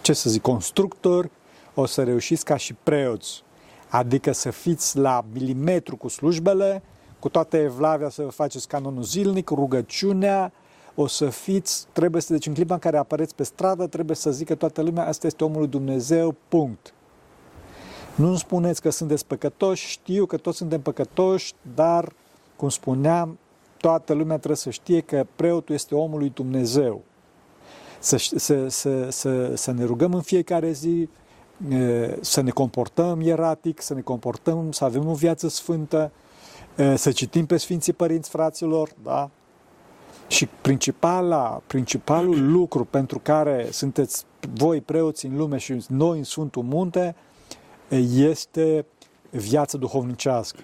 ce 0.00 0.12
să 0.12 0.30
zic, 0.30 0.42
constructor, 0.42 1.30
o 1.74 1.86
să 1.86 2.02
reușiți 2.02 2.44
ca 2.44 2.56
și 2.56 2.74
preoți. 2.82 3.42
Adică 3.88 4.32
să 4.32 4.50
fiți 4.50 4.98
la 4.98 5.24
milimetru 5.32 5.96
cu 5.96 6.08
slujbele, 6.08 6.82
cu 7.18 7.28
toată 7.28 7.56
evlavia 7.56 8.08
să 8.08 8.22
faceți 8.22 8.68
canonul 8.68 9.02
zilnic, 9.02 9.48
rugăciunea, 9.48 10.52
o 10.94 11.06
să 11.06 11.28
fiți, 11.28 11.86
trebuie 11.92 12.22
să, 12.22 12.32
deci 12.32 12.46
în 12.46 12.54
clipa 12.54 12.74
în 12.74 12.80
care 12.80 12.96
apăreți 12.96 13.34
pe 13.34 13.42
stradă, 13.42 13.86
trebuie 13.86 14.16
să 14.16 14.30
zică 14.30 14.54
toată 14.54 14.82
lumea, 14.82 15.06
asta 15.06 15.26
este 15.26 15.44
omul 15.44 15.58
lui 15.58 15.68
Dumnezeu, 15.68 16.34
punct. 16.48 16.94
Nu 18.14 18.36
spuneți 18.36 18.80
că 18.80 18.90
sunteți 18.90 19.26
păcătoși, 19.26 19.88
știu 19.88 20.26
că 20.26 20.36
toți 20.36 20.56
suntem 20.56 20.80
păcătoși, 20.80 21.52
dar, 21.74 22.12
cum 22.56 22.68
spuneam, 22.68 23.38
toată 23.76 24.12
lumea 24.12 24.36
trebuie 24.36 24.56
să 24.56 24.70
știe 24.70 25.00
că 25.00 25.26
preotul 25.36 25.74
este 25.74 25.94
omul 25.94 26.18
lui 26.18 26.30
Dumnezeu. 26.34 27.02
Să, 27.98 28.16
să, 28.16 28.68
să, 28.68 29.10
să, 29.10 29.54
să 29.54 29.72
ne 29.72 29.84
rugăm 29.84 30.14
în 30.14 30.20
fiecare 30.20 30.72
zi, 30.72 31.08
să 32.20 32.40
ne 32.40 32.50
comportăm 32.50 33.20
ieratic, 33.20 33.80
să 33.80 33.94
ne 33.94 34.00
comportăm, 34.00 34.72
să 34.72 34.84
avem 34.84 35.08
o 35.08 35.14
viață 35.14 35.48
sfântă, 35.48 36.10
să 36.94 37.12
citim 37.12 37.46
pe 37.46 37.56
Sfinții 37.56 37.92
Părinți 37.92 38.30
Fraților, 38.30 38.90
da? 39.02 39.30
Și 40.26 40.48
principala, 40.60 41.62
principalul 41.66 42.52
lucru 42.52 42.84
pentru 42.84 43.18
care 43.18 43.68
sunteți 43.70 44.24
voi 44.54 44.80
preoți 44.80 45.26
în 45.26 45.36
lume 45.36 45.56
și 45.58 45.84
noi 45.88 46.18
în 46.18 46.24
Sfântul 46.24 46.62
Munte 46.62 47.14
este 48.16 48.86
viața 49.30 49.78
duhovnicească. 49.78 50.60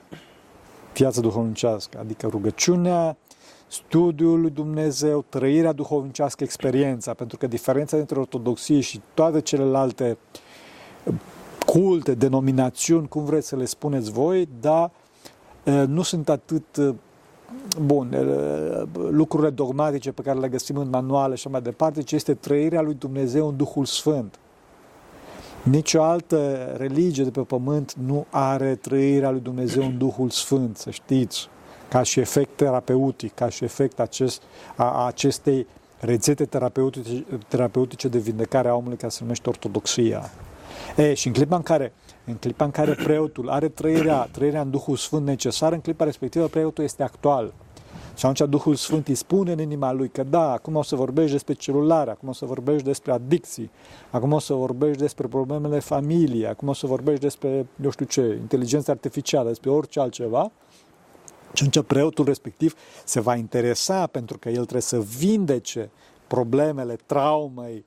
Viața 0.94 1.20
duhovnicească, 1.20 1.98
adică 1.98 2.26
rugăciunea, 2.26 3.16
studiul 3.66 4.40
lui 4.40 4.50
Dumnezeu, 4.50 5.24
trăirea 5.28 5.72
duhovnicească, 5.72 6.44
experiența, 6.44 7.14
pentru 7.14 7.38
că 7.38 7.46
diferența 7.46 7.96
dintre 7.96 8.18
ortodoxie 8.18 8.80
și 8.80 9.00
toate 9.14 9.40
celelalte 9.40 10.18
culte, 11.66 12.14
denominațiuni, 12.14 13.08
cum 13.08 13.24
vreți 13.24 13.48
să 13.48 13.56
le 13.56 13.64
spuneți 13.64 14.10
voi, 14.10 14.48
dar 14.60 14.90
nu 15.86 16.02
sunt 16.02 16.28
atât 16.28 16.96
bun, 17.82 18.16
lucrurile 19.10 19.50
dogmatice 19.50 20.12
pe 20.12 20.22
care 20.22 20.38
le 20.38 20.48
găsim 20.48 20.76
în 20.76 20.88
manuale 20.88 21.34
și 21.34 21.48
mai 21.48 21.62
departe, 21.62 22.02
ci 22.02 22.12
este 22.12 22.34
trăirea 22.34 22.80
lui 22.80 22.94
Dumnezeu 22.94 23.48
în 23.48 23.56
Duhul 23.56 23.84
Sfânt. 23.84 24.38
Nici 25.62 25.94
o 25.94 26.02
altă 26.02 26.72
religie 26.76 27.24
de 27.24 27.30
pe 27.30 27.40
pământ 27.40 27.94
nu 28.06 28.26
are 28.30 28.74
trăirea 28.74 29.30
lui 29.30 29.40
Dumnezeu 29.40 29.82
în 29.82 29.98
Duhul 29.98 30.30
Sfânt, 30.30 30.76
să 30.76 30.90
știți, 30.90 31.48
ca 31.88 32.02
și 32.02 32.20
efect 32.20 32.56
terapeutic, 32.56 33.34
ca 33.34 33.48
și 33.48 33.64
efect 33.64 34.00
acest, 34.00 34.42
a, 34.76 34.84
a 34.84 35.06
acestei 35.06 35.66
rețete 35.98 36.44
terapeutice, 36.44 37.24
terapeutice 37.48 38.08
de 38.08 38.18
vindecare 38.18 38.68
a 38.68 38.74
omului 38.74 38.96
care 38.96 39.10
se 39.10 39.18
numește 39.22 39.48
ortodoxia. 39.48 40.30
E, 40.96 41.14
și 41.14 41.26
în 41.26 41.32
clipa 41.32 41.56
în 41.56 41.62
care 41.62 41.92
în 42.30 42.36
clipa 42.36 42.64
în 42.64 42.70
care 42.70 42.94
preotul 42.94 43.48
are 43.48 43.68
trăirea, 43.68 44.28
trăirea 44.32 44.60
în 44.60 44.70
Duhul 44.70 44.96
Sfânt 44.96 45.26
necesară, 45.26 45.74
în 45.74 45.80
clipa 45.80 46.04
respectivă 46.04 46.46
preotul 46.46 46.84
este 46.84 47.02
actual. 47.02 47.52
Și 48.16 48.26
atunci 48.26 48.50
Duhul 48.50 48.74
Sfânt 48.74 49.08
îi 49.08 49.14
spune 49.14 49.52
în 49.52 49.58
inima 49.58 49.92
lui 49.92 50.08
că 50.08 50.22
da, 50.22 50.52
acum 50.52 50.74
o 50.74 50.82
să 50.82 50.96
vorbești 50.96 51.32
despre 51.32 51.54
celulare, 51.54 52.10
acum 52.10 52.28
o 52.28 52.32
să 52.32 52.44
vorbești 52.44 52.84
despre 52.84 53.12
adicții, 53.12 53.70
acum 54.10 54.32
o 54.32 54.38
să 54.38 54.54
vorbești 54.54 55.00
despre 55.00 55.26
problemele 55.26 55.78
familiei, 55.78 56.46
acum 56.46 56.68
o 56.68 56.72
să 56.72 56.86
vorbești 56.86 57.20
despre, 57.20 57.66
eu 57.82 57.90
știu 57.90 58.04
ce, 58.04 58.38
inteligență 58.40 58.90
artificială, 58.90 59.48
despre 59.48 59.70
orice 59.70 60.00
altceva. 60.00 60.50
Și 61.52 61.64
atunci 61.66 61.86
preotul 61.86 62.24
respectiv 62.24 62.74
se 63.04 63.20
va 63.20 63.34
interesa 63.34 64.06
pentru 64.06 64.38
că 64.38 64.48
el 64.48 64.60
trebuie 64.60 64.82
să 64.82 65.00
vindece 65.00 65.90
problemele 66.26 66.96
traumei, 67.06 67.84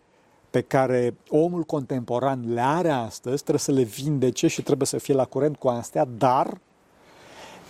pe 0.53 0.61
care 0.61 1.15
omul 1.29 1.63
contemporan 1.63 2.53
le 2.53 2.61
are 2.61 2.89
astăzi, 2.89 3.41
trebuie 3.41 3.59
să 3.59 3.71
le 3.71 3.83
vindece 3.83 4.47
și 4.47 4.61
trebuie 4.61 4.87
să 4.87 4.97
fie 4.97 5.13
la 5.13 5.25
curent 5.25 5.55
cu 5.55 5.67
astea, 5.67 6.05
dar 6.17 6.57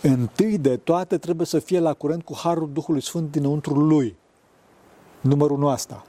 întâi 0.02 0.58
de 0.58 0.76
toate 0.76 1.18
trebuie 1.18 1.46
să 1.46 1.58
fie 1.58 1.78
la 1.78 1.92
curent 1.94 2.22
cu 2.22 2.36
Harul 2.36 2.70
Duhului 2.72 3.02
Sfânt 3.02 3.30
dinăuntru 3.30 3.74
lui. 3.74 4.16
Numărul 5.20 5.56
unu 5.56 5.68
asta. 5.68 6.04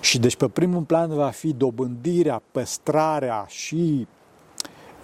Și 0.00 0.18
deci 0.18 0.36
pe 0.36 0.48
primul 0.48 0.82
plan 0.82 1.14
va 1.14 1.30
fi 1.30 1.52
dobândirea, 1.52 2.42
păstrarea 2.50 3.44
și 3.48 4.06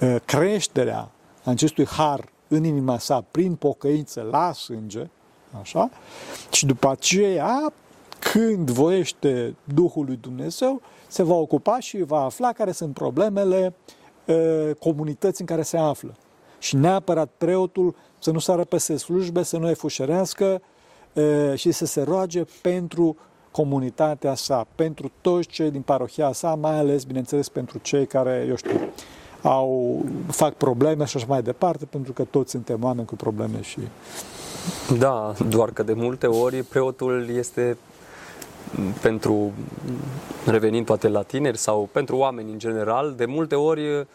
uh, 0.01 0.16
creșterea 0.25 1.11
acestui 1.44 1.87
har 1.87 2.29
în 2.49 2.64
inima 2.64 2.99
sa 2.99 3.25
prin 3.31 3.55
pocăință 3.55 4.29
la 4.31 4.53
sânge, 4.53 5.09
așa, 5.61 5.90
și 6.51 6.66
după 6.66 6.90
aceea, 6.90 7.73
când 8.20 8.70
voiește 8.70 9.54
Duhul 9.64 10.04
lui 10.04 10.18
Dumnezeu, 10.20 10.80
se 11.09 11.22
va 11.22 11.35
ocupa 11.35 11.78
și 11.78 12.02
va 12.02 12.24
afla 12.24 12.52
care 12.52 12.72
sunt 12.72 12.94
problemele 12.94 13.74
e, 14.24 14.35
comunității 14.78 15.40
în 15.40 15.46
care 15.46 15.62
se 15.62 15.76
află. 15.76 16.14
Și 16.59 16.76
neapărat 16.76 17.30
preotul 17.38 17.94
să 18.18 18.30
nu 18.30 18.38
sară 18.38 18.64
peste 18.64 18.96
slujbe, 18.96 19.42
să 19.42 19.56
nu 19.56 19.68
efușerească 19.68 20.61
e, 21.12 21.54
și 21.54 21.72
să 21.72 21.87
se 21.87 22.02
roage 22.02 22.44
pentru 22.62 23.16
comunitatea 23.50 24.35
sa, 24.35 24.66
pentru 24.74 25.11
toți 25.20 25.48
cei 25.48 25.70
din 25.70 25.83
parohia 25.83 26.33
sa, 26.33 26.54
mai 26.54 26.78
ales, 26.78 27.04
bineînțeles, 27.04 27.48
pentru 27.48 27.78
cei 27.78 28.06
care, 28.06 28.44
eu 28.48 28.56
știu, 28.56 28.80
au, 29.42 30.02
fac 30.26 30.54
probleme 30.54 31.04
și 31.04 31.16
așa 31.16 31.26
mai 31.28 31.42
departe, 31.42 31.85
pentru 31.85 32.12
că 32.12 32.24
toți 32.24 32.50
suntem 32.50 32.85
oameni 32.85 33.06
cu 33.06 33.16
probleme 33.16 33.62
și... 33.62 33.78
Da, 34.98 35.35
doar 35.48 35.70
că 35.70 35.83
de 35.83 35.92
multe 35.92 36.26
ori 36.26 36.62
preotul 36.62 37.28
este 37.37 37.76
pentru, 39.00 39.52
revenind 40.46 40.87
poate 40.87 41.09
la 41.09 41.22
tineri 41.22 41.59
sau 41.59 41.88
pentru 41.92 42.16
oameni 42.16 42.52
în 42.52 42.59
general, 42.59 43.14
de 43.16 43.24
multe 43.24 43.54
ori 43.54 44.06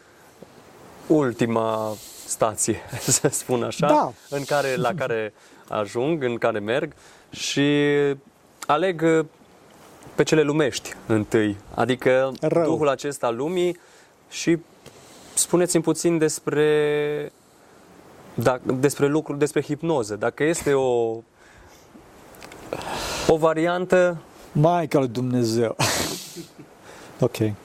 ultima 1.08 1.94
stație, 2.26 2.80
să 3.00 3.28
spun 3.32 3.63
așa, 3.63 3.88
Da. 3.88 4.12
în 4.30 4.44
care, 4.44 4.76
la 4.76 4.94
care 4.94 5.34
ajung, 5.68 6.24
în 6.24 6.38
care 6.38 6.60
merg 6.60 6.94
și 7.30 7.82
aleg 8.68 9.26
pe 10.15 10.24
cele 10.24 10.41
lumești 10.41 10.94
întâi, 11.08 11.58
adică 11.74 12.32
Rău. 12.41 12.63
Duhul 12.63 12.89
acesta 12.89 13.28
al 13.28 13.36
lumii 13.36 13.80
și 14.30 14.58
spuneți-mi 15.34 15.84
puțin 15.84 16.18
despre 16.18 17.32
da, 18.34 18.60
despre 18.80 19.08
lucruri, 19.08 19.39
despre 19.39 19.62
hipnoză. 19.62 20.15
Dacă 20.15 20.44
este 20.44 20.74
o 20.74 21.18
o 23.28 23.38
variantă 23.38 24.18
Maica 24.56 25.00
lui 25.00 25.08
Dumnezeu. 25.08 25.76
ok. 27.20 27.38
Eh, 27.38 27.56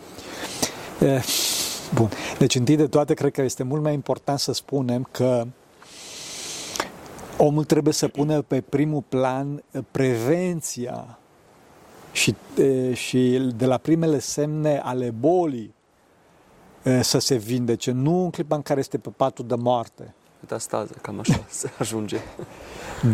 Bun. 1.94 2.08
Deci, 2.38 2.54
întâi 2.54 2.76
de 2.76 2.86
toate, 2.86 3.14
cred 3.14 3.32
că 3.32 3.42
este 3.42 3.62
mult 3.62 3.82
mai 3.82 3.94
important 3.94 4.38
să 4.38 4.52
spunem 4.52 5.08
că 5.10 5.46
omul 7.36 7.64
trebuie 7.64 7.92
să 7.92 8.08
pună 8.08 8.42
pe 8.42 8.60
primul 8.60 9.02
plan 9.08 9.62
eh, 9.70 9.82
prevenția 9.90 11.18
și, 12.12 12.34
eh, 12.56 12.94
și 12.94 13.52
de 13.56 13.66
la 13.66 13.76
primele 13.76 14.18
semne 14.18 14.78
ale 14.78 15.10
bolii 15.10 15.74
eh, 16.82 17.00
să 17.02 17.18
se 17.18 17.36
vindece, 17.36 17.90
nu 17.90 18.22
în 18.22 18.30
clipa 18.30 18.56
în 18.56 18.62
care 18.62 18.80
este 18.80 18.98
pe 18.98 19.10
patul 19.16 19.46
de 19.46 19.54
moarte. 19.54 20.14
Metastază, 20.40 20.94
cam 21.02 21.18
așa 21.18 21.44
se 21.48 21.70
ajunge. 21.78 22.16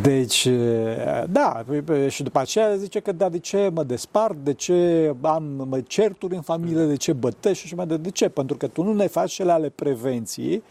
Deci, 0.02 0.44
eh, 0.44 1.24
da, 1.30 1.64
și 2.08 2.22
după 2.22 2.38
aceea 2.38 2.76
zice 2.76 3.00
că 3.00 3.12
da, 3.12 3.28
de 3.28 3.38
ce 3.38 3.70
mă 3.74 3.82
despart, 3.82 4.36
de 4.36 4.52
ce 4.52 5.14
am 5.20 5.42
mă 5.68 5.80
certuri 5.80 6.34
în 6.34 6.40
familie, 6.40 6.84
de 6.84 6.96
ce 6.96 7.12
bătesc 7.12 7.58
și 7.58 7.62
așa 7.64 7.76
mai 7.76 7.86
departe. 7.86 8.08
De 8.08 8.14
ce? 8.14 8.28
Pentru 8.28 8.56
că 8.56 8.66
tu 8.66 8.82
nu 8.82 8.92
ne 8.92 9.06
faci 9.06 9.32
cele 9.32 9.52
ale 9.52 9.68
prevenției 9.68 10.62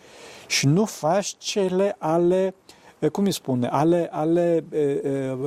și 0.48 0.68
nu 0.68 0.86
faci 0.86 1.36
cele 1.38 1.96
ale, 2.00 2.56
eh, 3.00 3.10
cum 3.10 3.24
îi 3.24 3.32
spune, 3.32 3.68
ale, 3.68 4.10
ale 4.12 4.63
e, 4.72 4.80
e, 4.80 5.38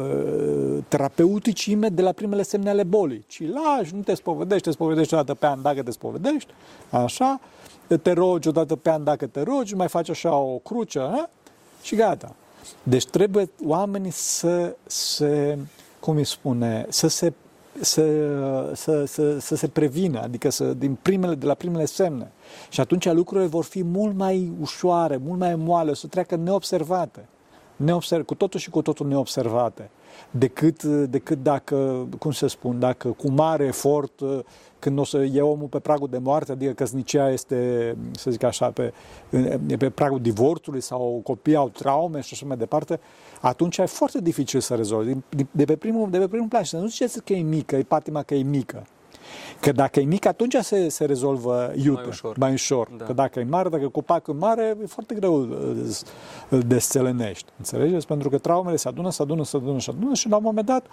terapeuticii 0.89 1.77
de 1.77 2.03
la 2.03 2.13
primele 2.13 2.43
semne 2.43 2.71
ale 2.71 2.83
bolii. 2.83 3.25
Ci 3.27 3.43
lași, 3.43 3.95
nu 3.95 4.01
te 4.01 4.15
spovedești, 4.15 4.65
te 4.65 4.71
spovedești 4.71 5.15
o 5.15 5.17
dată 5.17 5.35
pe 5.35 5.47
an 5.47 5.63
dacă 5.63 5.83
te 5.83 5.91
spovedești, 5.91 6.53
așa, 6.91 7.41
te 7.97 8.13
rogi 8.13 8.49
o 8.49 8.51
dată 8.51 8.77
pe 8.77 8.91
an 8.91 9.05
dacă 9.05 9.27
te 9.27 9.43
rogi, 9.43 9.75
mai 9.75 9.89
faci 9.89 10.09
așa 10.09 10.37
o 10.37 10.59
cruce, 10.59 10.99
a? 10.99 11.29
și 11.83 11.95
gata. 11.95 12.35
Deci 12.83 13.07
trebuie 13.07 13.51
oamenii 13.67 14.11
să 14.11 14.77
se, 14.87 15.59
cum 16.01 16.17
îi 16.17 16.25
spune, 16.25 16.87
să 16.89 17.09
se, 17.09 17.33
să, 17.81 18.73
să, 18.75 19.05
să, 19.05 19.39
să 19.39 19.57
se 19.57 19.69
prevină, 19.69 20.21
adică 20.21 20.51
să, 20.51 20.65
din 20.65 20.99
primele, 21.03 21.35
de 21.35 21.47
la 21.47 21.55
primele 21.55 21.85
semne. 21.85 22.31
Și 22.69 22.81
atunci 22.81 23.13
lucrurile 23.13 23.49
vor 23.49 23.65
fi 23.65 23.83
mult 23.83 24.17
mai 24.17 24.53
ușoare, 24.61 25.17
mult 25.17 25.39
mai 25.39 25.55
moale, 25.55 25.95
să 25.95 26.07
treacă 26.07 26.37
neobservate. 26.37 27.29
Neobserv, 27.79 28.25
cu 28.25 28.35
totul 28.35 28.61
și 28.61 28.71
cu 28.71 28.83
totul 28.83 29.07
neobservate. 29.07 29.91
Decât, 30.31 30.83
decât 30.85 31.43
dacă, 31.43 32.07
cum 32.19 32.31
se 32.31 32.47
spun, 32.47 32.79
dacă 32.79 33.09
cu 33.09 33.31
mare 33.31 33.65
efort, 33.65 34.21
când 34.79 34.99
o 34.99 35.05
să 35.05 35.19
e 35.19 35.41
omul 35.41 35.67
pe 35.67 35.79
pragul 35.79 36.09
de 36.09 36.19
moarte, 36.19 36.53
adică 36.53 36.73
căsnicia 36.73 37.31
este, 37.31 37.97
să 38.11 38.31
zic 38.31 38.43
așa, 38.43 38.71
pe, 38.71 38.93
e 39.67 39.77
pe 39.77 39.91
pragul 39.91 40.21
divorțului 40.21 40.81
sau 40.81 41.21
copiii 41.25 41.57
au 41.57 41.69
traume 41.69 42.21
și 42.21 42.31
așa 42.33 42.47
mai 42.47 42.57
departe, 42.57 43.01
atunci 43.41 43.77
e 43.77 43.85
foarte 43.85 44.21
dificil 44.21 44.61
să 44.61 44.75
rezolvi. 44.75 45.13
De 45.51 45.65
pe 45.65 45.77
primul, 45.77 46.11
de 46.11 46.19
pe 46.19 46.29
primul 46.29 46.49
plan. 46.49 46.63
Și 46.63 46.71
să 46.71 46.77
nu 46.77 46.87
ziceți 46.87 47.23
că 47.23 47.33
e 47.33 47.43
mică, 47.43 47.77
e 47.77 47.83
patima 47.83 48.23
că 48.23 48.35
e 48.35 48.43
mică. 48.43 48.87
Că 49.61 49.73
dacă 49.73 50.01
e 50.01 50.05
mic, 50.05 50.27
atunci 50.27 50.55
se, 50.55 50.89
se 50.89 51.05
rezolvă 51.05 51.73
iute, 51.77 52.01
Mai 52.01 52.09
ușor. 52.09 52.37
Mai 52.37 52.53
ușor. 52.53 52.89
Da. 52.97 53.05
Că 53.05 53.13
dacă 53.13 53.41
e 53.41 53.45
mare, 53.45 53.69
dacă 53.69 53.89
copacul 53.89 54.35
e 54.35 54.39
mare, 54.39 54.77
e 54.83 54.87
foarte 54.87 55.15
greu 55.15 55.35
îl, 55.35 55.87
îl 56.49 56.61
desțelenești. 56.61 57.47
Înțelegeți? 57.59 58.07
Pentru 58.07 58.29
că 58.29 58.39
traumele 58.39 58.77
se 58.77 58.89
adună, 58.89 59.11
se 59.11 59.23
adună, 59.23 59.45
se 59.45 59.57
adună, 59.57 59.81
se 59.81 59.91
adună 59.91 60.15
și 60.15 60.29
la 60.29 60.37
un 60.37 60.43
moment 60.43 60.67
dat 60.67 60.87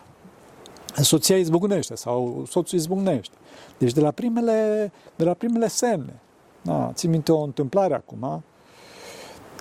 soția 1.01 1.37
izbucnește 1.37 1.95
sau 1.95 2.43
soțul 2.47 2.77
izbucnește. 2.77 3.35
Deci 3.77 3.91
de 3.91 4.01
la 4.01 4.11
primele, 4.11 4.91
de 5.15 5.23
la 5.23 5.33
primele 5.33 5.67
semne. 5.67 6.19
Da, 6.61 6.91
țin 6.93 7.09
minte 7.09 7.31
o 7.31 7.41
întâmplare 7.41 7.93
acum 7.93 8.43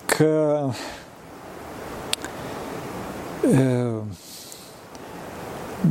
că 0.06 0.64
e, 3.52 3.84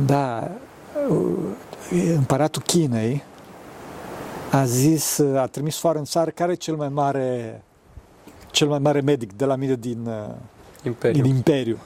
da, 0.06 0.50
împăratul 1.90 2.62
Chinei 2.62 3.22
a 4.50 4.64
zis, 4.64 5.18
a 5.18 5.46
trimis 5.46 5.78
foară 5.78 5.98
în 5.98 6.04
țară 6.04 6.30
care 6.30 6.52
e 6.52 6.54
cel 6.54 6.76
mai 6.76 6.88
mare 6.88 7.62
cel 8.50 8.68
mai 8.68 8.78
mare 8.78 9.00
medic 9.00 9.32
de 9.32 9.44
la 9.44 9.56
mine 9.56 9.74
din, 9.74 10.10
Imperiu. 10.84 11.22
din 11.22 11.34
Imperiu. 11.34 11.78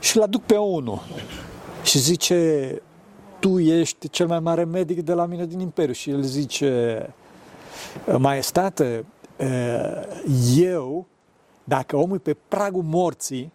Și 0.00 0.16
l-aduc 0.16 0.42
pe 0.42 0.56
unul 0.56 1.02
și 1.82 1.98
zice, 1.98 2.68
tu 3.38 3.58
ești 3.58 4.08
cel 4.08 4.26
mai 4.26 4.40
mare 4.40 4.64
medic 4.64 5.02
de 5.02 5.12
la 5.12 5.26
mine 5.26 5.46
din 5.46 5.60
Imperiu. 5.60 5.92
Și 5.92 6.10
el 6.10 6.22
zice, 6.22 7.14
maestate, 8.18 9.04
eu, 10.56 11.06
dacă 11.64 11.96
omul 11.96 12.16
e 12.16 12.18
pe 12.18 12.36
pragul 12.48 12.82
morții, 12.82 13.52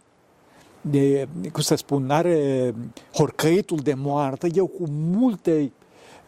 de, 0.90 1.28
cum 1.52 1.62
să 1.62 1.76
spun, 1.76 2.10
are 2.10 2.74
horcăitul 3.14 3.78
de 3.78 3.94
moarte, 3.94 4.50
eu 4.54 4.68
cu 4.68 4.84
multe, 4.90 5.72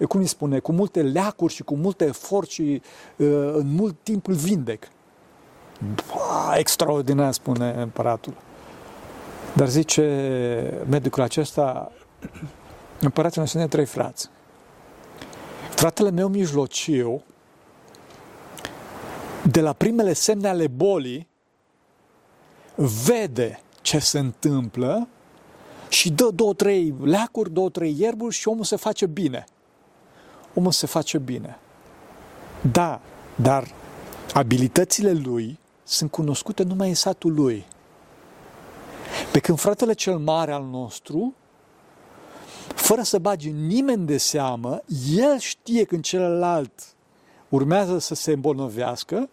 cum 0.08 0.20
îi 0.20 0.28
spune, 0.28 0.60
cu 0.60 0.72
multe 0.72 1.02
leacuri 1.02 1.54
și 1.54 1.64
cu 1.64 1.76
multe 1.76 2.06
efort 2.06 2.50
și 2.50 2.82
uh, 3.16 3.28
în 3.54 3.74
mult 3.76 3.96
timp 4.04 4.28
îl 4.28 4.34
vindec. 4.34 4.88
Ba, 5.80 6.54
extraordinar, 6.58 7.32
spune 7.32 7.74
împăratul. 7.82 8.34
Dar 9.56 9.70
zice 9.70 10.86
medicul 10.90 11.24
acesta, 11.24 11.92
împăratul 13.00 13.42
nostru 13.42 13.68
trei 13.68 13.86
frați. 13.86 14.30
Fratele 15.70 16.12
meu 16.12 16.28
mijlociu, 16.28 17.24
de 19.44 19.62
la 19.62 19.74
primele 19.74 20.14
semne 20.14 20.48
ale 20.48 20.68
bolii, 20.68 21.28
vede 22.76 23.60
ce 23.92 24.00
se 24.00 24.20
întâmplă 24.20 25.08
și 25.90 26.12
dă 26.12 26.30
două, 26.34 26.54
trei 26.54 26.94
leacuri, 27.04 27.52
două, 27.52 27.70
trei 27.70 27.96
ierburi 28.00 28.36
și 28.36 28.48
omul 28.48 28.64
se 28.64 28.76
face 28.76 29.06
bine. 29.06 29.44
Omul 30.54 30.72
se 30.72 30.86
face 30.86 31.18
bine. 31.18 31.60
Da, 32.72 33.02
dar 33.36 33.68
abilitățile 34.34 35.12
lui 35.12 35.60
sunt 35.84 36.12
cunoscute 36.12 36.64
numai 36.64 36.88
în 36.88 36.96
satul 36.96 37.34
lui. 37.34 37.66
Pe 39.32 39.40
când 39.40 39.60
fratele 39.60 39.94
cel 39.94 40.18
mare 40.18 40.52
al 40.52 40.64
nostru, 40.64 41.34
fără 42.76 43.02
să 43.02 43.20
bage 43.20 43.50
nimeni 43.50 44.06
de 44.06 44.18
seamă, 44.18 44.82
el 45.16 45.40
știe 45.40 45.84
când 45.84 46.04
celălalt 46.04 46.96
urmează 47.50 48.00
să 48.00 48.16
se 48.16 48.32
îmbolnăvească 48.32 49.30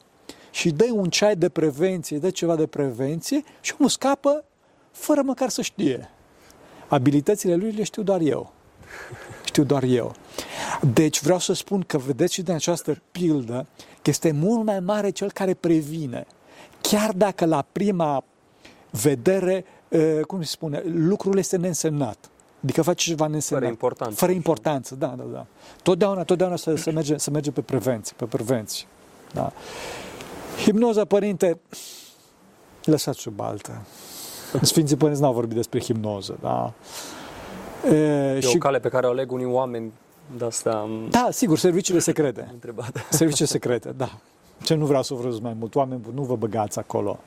și 0.51 0.71
dă 0.71 0.87
un 0.93 1.11
ceai 1.11 1.37
de 1.37 1.49
prevenție, 1.49 2.19
dă 2.19 2.31
ceva 2.31 2.57
de 2.57 2.67
prevenție 2.67 3.43
și 3.61 3.75
omul 3.79 3.91
scapă 3.91 4.43
fără 4.99 5.23
măcar 5.23 5.49
să 5.49 5.63
știe. 5.63 6.11
Abilitățile 6.89 7.55
lui 7.55 7.71
le 7.71 7.83
știu 7.83 8.03
doar 8.03 8.21
eu. 8.21 8.53
Știu 9.45 9.65
doar 9.65 9.83
eu. 9.83 10.15
Deci 10.93 11.23
vreau 11.23 11.39
să 11.39 11.53
spun 11.53 11.83
că 11.83 11.99
vedeți 11.99 12.35
și 12.35 12.43
din 12.43 12.55
această 12.55 13.03
pildă 13.11 13.67
că 14.03 14.11
este 14.11 14.31
mult 14.31 14.65
mai 14.65 14.81
mare 14.81 15.11
cel 15.11 15.33
care 15.33 15.55
previne. 15.55 16.27
Chiar 16.81 17.13
dacă 17.13 17.45
la 17.45 17.65
prima 17.73 18.25
vedere, 18.91 19.65
cum 20.27 20.43
se 20.43 20.51
spune, 20.51 20.83
lucrul 20.85 21.39
este 21.39 21.57
neînsemnat. 21.57 22.31
Adică 22.63 22.83
face 22.83 23.09
ceva 23.09 23.27
neînsemnat. 23.27 23.63
Fără 23.63 23.73
importanță. 23.73 24.15
Fără 24.15 24.33
importanță, 24.33 24.95
da, 24.95 25.15
da, 25.17 25.25
da. 25.33 25.47
Totdeauna, 25.83 26.25
totdeauna 26.25 26.57
să, 26.57 26.75
să, 26.75 26.91
merge, 26.91 27.17
să 27.17 27.31
merge 27.31 27.51
pe 27.51 27.61
prevenție, 27.61 28.15
pe 28.19 28.25
prevenție. 28.25 28.87
Da. 29.33 29.53
Hipnoza, 30.63 31.05
părinte, 31.05 31.61
lăsați 32.85 33.21
sub 33.21 33.41
altă. 33.41 33.83
Sfinții 34.63 34.97
părinți 34.97 35.21
n-au 35.21 35.33
vorbit 35.33 35.57
despre 35.57 35.81
hipnoză, 35.81 36.39
da. 36.41 36.73
E, 37.91 37.97
e 38.37 38.41
și... 38.41 38.57
o 38.57 38.59
cale 38.59 38.79
pe 38.79 38.89
care 38.89 39.07
o 39.07 39.11
aleg 39.11 39.33
unii 39.33 39.47
oameni 39.47 39.93
de 40.37 40.45
asta 40.45 40.71
am 40.71 41.07
Da, 41.11 41.29
sigur, 41.31 41.59
serviciile 41.59 42.01
secrete. 42.01 42.49
întrebat. 42.53 43.07
Serviciile 43.11 43.47
secrete, 43.47 43.95
da. 43.97 44.11
Ce 44.63 44.75
nu 44.75 44.87
vreau 44.87 45.03
să 45.03 45.15
vă 45.15 45.39
mai 45.43 45.57
mult, 45.59 45.75
oameni 45.75 46.01
buni, 46.01 46.15
nu 46.15 46.23
vă 46.23 46.37
băgați 46.37 46.79
acolo. 46.79 47.19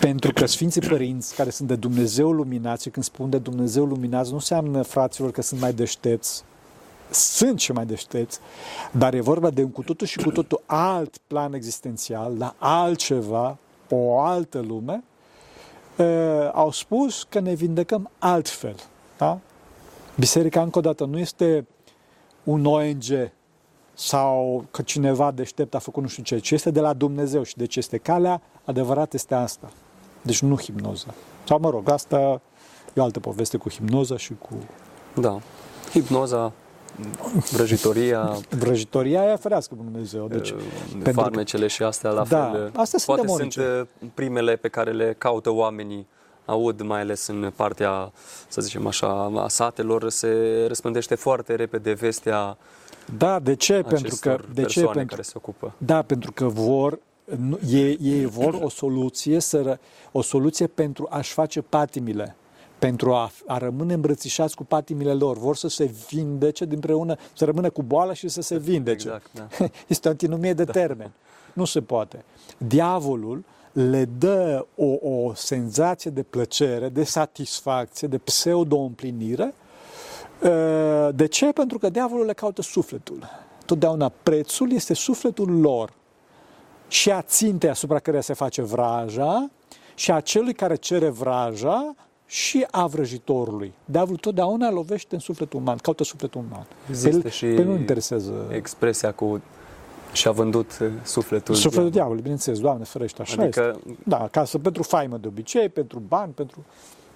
Pentru 0.00 0.32
că 0.32 0.46
Sfinții 0.46 0.80
Părinți, 0.80 1.34
care 1.34 1.50
sunt 1.50 1.68
de 1.68 1.74
Dumnezeu 1.76 2.32
luminați, 2.32 2.82
și 2.82 2.88
când 2.88 3.04
spun 3.04 3.30
de 3.30 3.38
Dumnezeu 3.38 3.84
luminați, 3.84 4.28
nu 4.28 4.34
înseamnă, 4.34 4.82
fraților, 4.82 5.30
că 5.30 5.42
sunt 5.42 5.60
mai 5.60 5.72
deștepți, 5.72 6.44
sunt 7.10 7.60
și 7.60 7.72
mai 7.72 7.86
deștepți, 7.86 8.38
dar 8.90 9.14
e 9.14 9.20
vorba 9.20 9.50
de 9.50 9.62
un 9.62 9.70
cu 9.70 9.82
totul 9.82 10.06
și 10.06 10.18
cu 10.18 10.30
totul 10.30 10.62
alt 10.66 11.16
plan 11.26 11.54
existențial, 11.54 12.34
la 12.38 12.54
altceva, 12.58 13.56
o 13.90 14.20
altă 14.20 14.64
lume, 14.68 15.02
uh, 15.04 15.15
au 16.52 16.70
spus 16.70 17.26
că 17.28 17.38
ne 17.40 17.54
vindecăm 17.54 18.10
altfel. 18.18 18.76
Da? 19.18 19.38
Biserica, 20.18 20.62
încă 20.62 20.78
o 20.78 20.80
dată, 20.80 21.04
nu 21.04 21.18
este 21.18 21.66
un 22.44 22.64
ONG 22.64 23.30
sau 23.94 24.64
că 24.70 24.82
cineva 24.82 25.30
deștept 25.30 25.74
a 25.74 25.78
făcut 25.78 26.02
nu 26.02 26.08
știu 26.08 26.22
ce, 26.22 26.38
ci 26.38 26.50
este 26.50 26.70
de 26.70 26.80
la 26.80 26.92
Dumnezeu 26.92 27.42
și 27.42 27.56
deci 27.56 27.76
este 27.76 27.96
calea 27.96 28.42
adevărată 28.64 29.10
este 29.16 29.34
asta. 29.34 29.70
Deci 30.22 30.42
nu 30.42 30.58
hipnoza. 30.58 31.14
Sau 31.44 31.58
mă 31.60 31.70
rog, 31.70 31.90
asta 31.90 32.40
e 32.94 33.00
o 33.00 33.02
altă 33.02 33.20
poveste 33.20 33.56
cu 33.56 33.70
hipnoza 33.70 34.16
și 34.16 34.32
cu... 34.48 34.54
Da. 35.20 35.38
Hipnoza, 35.90 36.52
vrăjitoria, 37.50 38.36
Vrăjitoria 38.50 39.20
aia 39.20 39.36
ferească 39.36 39.74
Dumnezeu. 39.74 40.28
Deci, 40.28 40.50
uh, 40.50 40.56
pentru 40.92 41.12
farmecele 41.12 41.66
și 41.66 41.82
astea 41.82 42.10
la 42.10 42.24
Da, 42.24 42.50
fel. 42.52 42.70
astea 42.74 42.98
sunt 42.98 43.02
Poate 43.16 43.20
demonice. 43.20 43.60
sunt 43.60 43.88
uh, 44.02 44.08
primele 44.14 44.56
pe 44.56 44.68
care 44.68 44.92
le 44.92 45.14
caută 45.18 45.50
oamenii 45.50 46.06
aud, 46.44 46.80
mai 46.80 47.00
ales 47.00 47.26
în 47.26 47.52
partea, 47.56 48.12
să 48.48 48.60
zicem 48.60 48.86
așa, 48.86 49.32
a 49.36 49.48
satelor, 49.48 50.08
se 50.10 50.64
răspândește 50.66 51.14
foarte 51.14 51.54
repede 51.54 51.92
vestea 51.92 52.56
da, 53.18 53.38
de 53.38 53.54
ce? 53.54 53.72
Pentru 53.72 53.94
acestor 53.96 54.36
că, 54.36 54.44
de 54.52 54.60
ce? 54.60 54.62
persoane 54.62 54.92
Pentru, 54.92 55.06
care 55.14 55.22
se 55.22 55.32
ocupă. 55.36 55.72
Da, 55.78 56.02
pentru 56.02 56.32
că 56.32 56.44
vor, 56.46 56.98
nu- 57.38 57.58
ei, 57.68 57.98
ei 58.02 58.24
vor 58.24 58.58
o 58.62 58.68
soluție, 58.68 59.40
să, 59.40 59.72
ră- 59.74 59.80
o 60.12 60.22
soluție 60.22 60.66
pentru 60.66 61.06
a-și 61.10 61.32
face 61.32 61.60
patimile, 61.62 62.36
pentru 62.78 63.14
a, 63.14 63.30
a 63.46 63.58
rămâne 63.58 63.94
îmbrățișați 63.94 64.56
cu 64.56 64.64
patimile 64.64 65.12
lor. 65.12 65.38
Vor 65.38 65.56
să 65.56 65.68
se 65.68 65.90
vindece 66.08 66.66
împreună, 66.70 67.16
să 67.32 67.44
rămână 67.44 67.70
cu 67.70 67.82
boala 67.82 68.12
și 68.12 68.28
să 68.28 68.40
se 68.40 68.58
vindece. 68.58 69.06
Exact, 69.06 69.30
da. 69.32 69.66
Este 69.86 70.08
o 70.08 70.10
antinomie 70.10 70.52
de 70.52 70.64
termen. 70.64 71.10
Nu 71.52 71.64
se 71.64 71.80
poate. 71.80 72.24
Diavolul 72.58 73.44
le 73.72 74.04
dă 74.04 74.66
o, 74.74 75.08
o 75.10 75.34
senzație 75.34 76.10
de 76.10 76.22
plăcere, 76.22 76.88
de 76.88 77.04
satisfacție, 77.04 78.08
de 78.08 78.18
pseudo-împlinire. 78.18 79.54
Uh, 80.42 81.08
De 81.14 81.26
ce? 81.26 81.52
Pentru 81.52 81.78
că 81.78 81.88
diavolul 81.88 82.26
le 82.26 82.32
caută 82.32 82.62
sufletul. 82.62 83.28
Totdeauna 83.66 84.12
prețul 84.22 84.72
este 84.72 84.94
sufletul 84.94 85.60
lor 85.60 85.92
și 86.88 87.10
a 87.10 87.22
țintei 87.22 87.70
asupra 87.70 87.98
căreia 87.98 88.22
se 88.22 88.32
face 88.32 88.62
vraja 88.62 89.50
și 89.94 90.12
a 90.12 90.20
celui 90.20 90.52
care 90.52 90.74
cere 90.74 91.08
vraja 91.08 91.94
și 92.26 92.66
a 92.70 92.86
vrăjitorului. 92.86 93.72
Diavolul 93.84 94.18
totdeauna 94.18 94.70
lovește 94.70 95.14
în 95.14 95.20
sufletul 95.20 95.60
uman, 95.60 95.76
caută 95.76 96.04
sufletul 96.04 96.44
uman. 96.50 96.66
Există 96.88 97.18
pe, 97.18 97.28
și 97.28 97.46
pe 97.46 97.62
nu 97.62 97.76
interesează 97.76 98.32
expresia 98.50 99.12
cu 99.12 99.40
și-a 100.12 100.30
vândut 100.30 100.78
uh, 100.82 100.88
sufletul. 101.02 101.54
sufletul 101.54 101.90
diavolului, 101.90 102.22
bineînțeles, 102.22 102.60
Doamne 102.60 102.84
ferește, 102.84 103.22
așa 103.22 103.44
este. 103.44 103.60
Adică 103.60 103.80
Da, 104.04 104.28
ca 104.30 104.44
să 104.44 104.58
pentru 104.58 104.82
faimă 104.82 105.16
de 105.16 105.26
obicei, 105.26 105.68
pentru 105.68 106.02
bani, 106.08 106.32
pentru 106.32 106.64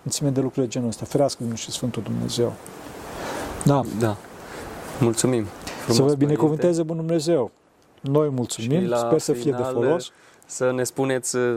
mulțime 0.03 0.31
de 0.31 0.40
lucruri 0.40 0.66
de 0.66 0.73
genul 0.73 0.88
ăsta. 0.88 1.05
Ferească 1.05 1.38
Dumnezeu 1.38 1.64
și 1.64 1.70
Sfântul 1.70 2.03
Dumnezeu. 2.03 2.53
Da, 3.64 3.81
Da. 3.99 4.16
Mulțumim. 5.01 5.44
Frumos, 5.44 5.96
să 5.96 6.03
vă 6.03 6.09
Părinte. 6.09 6.25
binecuvânteze 6.25 6.83
Bunul 6.83 7.05
Dumnezeu. 7.05 7.51
Noi 8.01 8.27
Și 8.27 8.35
mulțumim, 8.35 8.88
la 8.88 8.96
sper 8.96 9.18
să 9.18 9.33
fie 9.33 9.51
de 9.51 9.57
final, 9.57 9.73
folos. 9.73 10.11
Să 10.46 10.73
ne 10.73 10.85
spuneți 10.85 11.37
uh, 11.37 11.57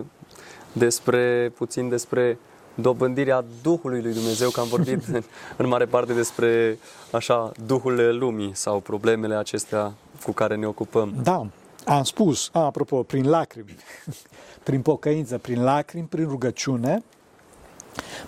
despre, 0.71 1.51
puțin 1.55 1.89
despre 1.89 2.37
dobândirea 2.75 3.45
Duhului 3.61 4.01
lui 4.01 4.13
Dumnezeu, 4.13 4.49
că 4.49 4.59
am 4.59 4.67
vorbit 4.67 5.07
în, 5.13 5.23
în 5.57 5.67
mare 5.67 5.85
parte 5.85 6.13
despre 6.13 6.77
așa 7.11 7.51
Duhul 7.65 8.17
lumii 8.17 8.55
sau 8.55 8.79
problemele 8.79 9.35
acestea 9.35 9.93
cu 10.23 10.31
care 10.31 10.55
ne 10.55 10.65
ocupăm. 10.65 11.13
Da, 11.23 11.47
am 11.85 12.03
spus, 12.03 12.49
a, 12.53 12.59
apropo, 12.59 13.03
prin 13.03 13.29
lacrimi, 13.29 13.75
prin 14.63 14.81
pocăință, 14.81 15.37
prin 15.37 15.63
lacrimi, 15.63 16.07
prin 16.07 16.27
rugăciune, 16.27 17.03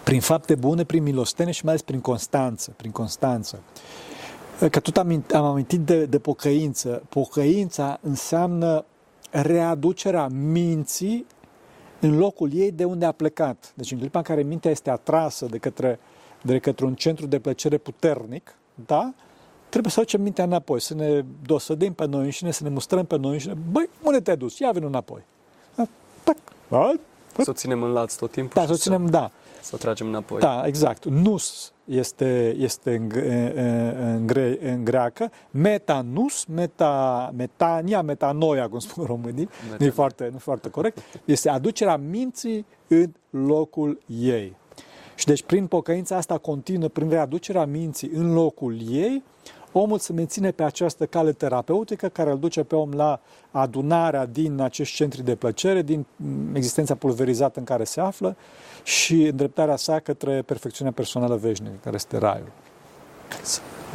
prin 0.03 0.21
fapte 0.21 0.55
bune, 0.55 0.83
prin 0.83 1.03
milostenie 1.03 1.53
și 1.53 1.63
mai 1.63 1.73
ales 1.73 1.85
prin 1.85 1.99
constanță, 1.99 2.73
prin 2.75 2.91
constanță. 2.91 3.59
Că 4.69 4.79
tot 4.79 4.97
am, 4.97 5.23
am 5.33 5.43
amintit 5.43 5.79
de, 5.79 6.05
de 6.05 6.19
pocăință. 6.19 7.03
Pocăința 7.09 7.99
înseamnă 8.01 8.85
readucerea 9.31 10.27
minții 10.27 11.25
în 12.05 12.17
locul 12.17 12.53
ei 12.53 12.71
de 12.71 12.83
unde 12.83 13.05
a 13.05 13.11
plecat. 13.11 13.73
Deci 13.75 13.91
în 13.91 13.97
clipa 13.97 14.17
în 14.17 14.23
care 14.23 14.41
mintea 14.41 14.71
este 14.71 14.89
atrasă 14.89 15.45
de 15.45 15.57
către, 15.57 15.99
de 16.41 16.59
către 16.59 16.85
un 16.85 16.95
centru 16.95 17.25
de 17.25 17.39
plăcere 17.39 17.77
puternic, 17.77 18.55
da? 18.85 19.13
trebuie 19.69 19.91
să 19.91 19.99
aducem 19.99 20.21
mintea 20.21 20.43
înapoi, 20.43 20.81
să 20.81 20.93
ne 20.93 21.25
dosădim 21.45 21.93
pe 21.93 22.05
noi 22.05 22.23
înșine, 22.23 22.51
să 22.51 22.63
ne 22.63 22.69
mustrăm 22.69 23.05
pe 23.05 23.17
noi 23.17 23.31
înșine. 23.31 23.53
Băi, 23.71 23.89
unde 24.03 24.19
te-ai 24.19 24.37
dus? 24.37 24.57
Ia 24.57 24.71
vină 24.71 24.85
înapoi. 24.85 25.21
Da, 25.75 25.87
tac, 26.23 26.37
hai, 26.69 26.99
Să 27.37 27.49
o 27.49 27.53
ținem 27.53 27.83
în 27.83 27.91
laț 27.91 28.15
tot 28.15 28.31
timpul 28.31 28.61
da, 28.61 28.65
să 28.65 28.71
o 28.71 28.75
și 28.75 28.81
ținem, 28.81 29.05
da. 29.05 29.31
să, 29.55 29.67
să 29.67 29.71
o 29.75 29.77
tragem 29.77 30.07
înapoi. 30.07 30.39
Da, 30.39 30.63
exact. 30.65 31.05
Nus 31.05 31.73
este, 31.85 32.55
este 32.57 32.95
în, 32.95 33.11
în, 34.01 34.27
gre, 34.27 34.57
în 34.61 34.83
greacă, 34.83 35.31
metanus, 35.51 36.45
meta, 36.45 37.31
metania, 37.35 38.01
metanoia, 38.01 38.69
cum 38.69 38.79
spun 38.79 39.05
românii, 39.05 39.49
nu 39.79 39.85
e 39.85 39.89
foarte, 39.89 40.27
nu 40.29 40.35
e 40.35 40.39
foarte 40.39 40.69
corect, 40.69 40.97
este 41.25 41.49
aducerea 41.49 41.97
minții 41.97 42.65
în 42.87 43.11
locul 43.29 43.99
ei. 44.21 44.55
Și 45.15 45.25
deci 45.25 45.43
prin 45.43 45.67
pocăința 45.67 46.15
asta 46.15 46.37
continuă, 46.37 46.87
prin 46.87 47.09
readucerea 47.09 47.65
minții 47.65 48.09
în 48.13 48.33
locul 48.33 48.77
ei, 48.91 49.23
omul 49.79 49.99
se 49.99 50.13
menține 50.13 50.51
pe 50.51 50.63
această 50.63 51.05
cale 51.05 51.31
terapeutică 51.31 52.07
care 52.07 52.31
îl 52.31 52.39
duce 52.39 52.63
pe 52.63 52.75
om 52.75 52.91
la 52.91 53.19
adunarea 53.51 54.25
din 54.25 54.59
acești 54.59 54.95
centri 54.95 55.23
de 55.23 55.35
plăcere, 55.35 55.81
din 55.81 56.05
existența 56.53 56.95
pulverizată 56.95 57.59
în 57.59 57.65
care 57.65 57.83
se 57.83 58.01
află 58.01 58.35
și 58.83 59.23
îndreptarea 59.23 59.75
sa 59.75 59.99
către 59.99 60.41
perfecțiunea 60.41 60.93
personală 60.93 61.35
veșnică, 61.35 61.75
care 61.83 61.95
este 61.95 62.17
raiul. 62.17 62.51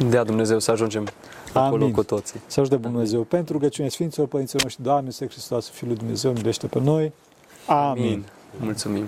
Dea 0.09 0.23
Dumnezeu 0.23 0.59
să 0.59 0.71
ajungem 0.71 1.07
acolo 1.53 1.81
Amin. 1.81 1.93
cu 1.93 2.03
toții. 2.03 2.41
Să 2.47 2.59
ajute 2.59 2.75
Dumnezeu 2.75 3.21
pentru 3.21 3.53
rugăciune 3.53 3.87
Sfinților 3.87 4.27
Părinților 4.27 4.63
noștri, 4.63 4.83
Doamne, 4.83 5.05
Iisuse 5.05 5.27
Hristos, 5.29 5.69
Fiul 5.69 5.89
lui 5.89 5.97
Dumnezeu, 5.97 6.31
milește 6.31 6.67
pe 6.67 6.79
noi. 6.79 7.13
Amin. 7.67 8.25
Mulțumim. 8.59 9.05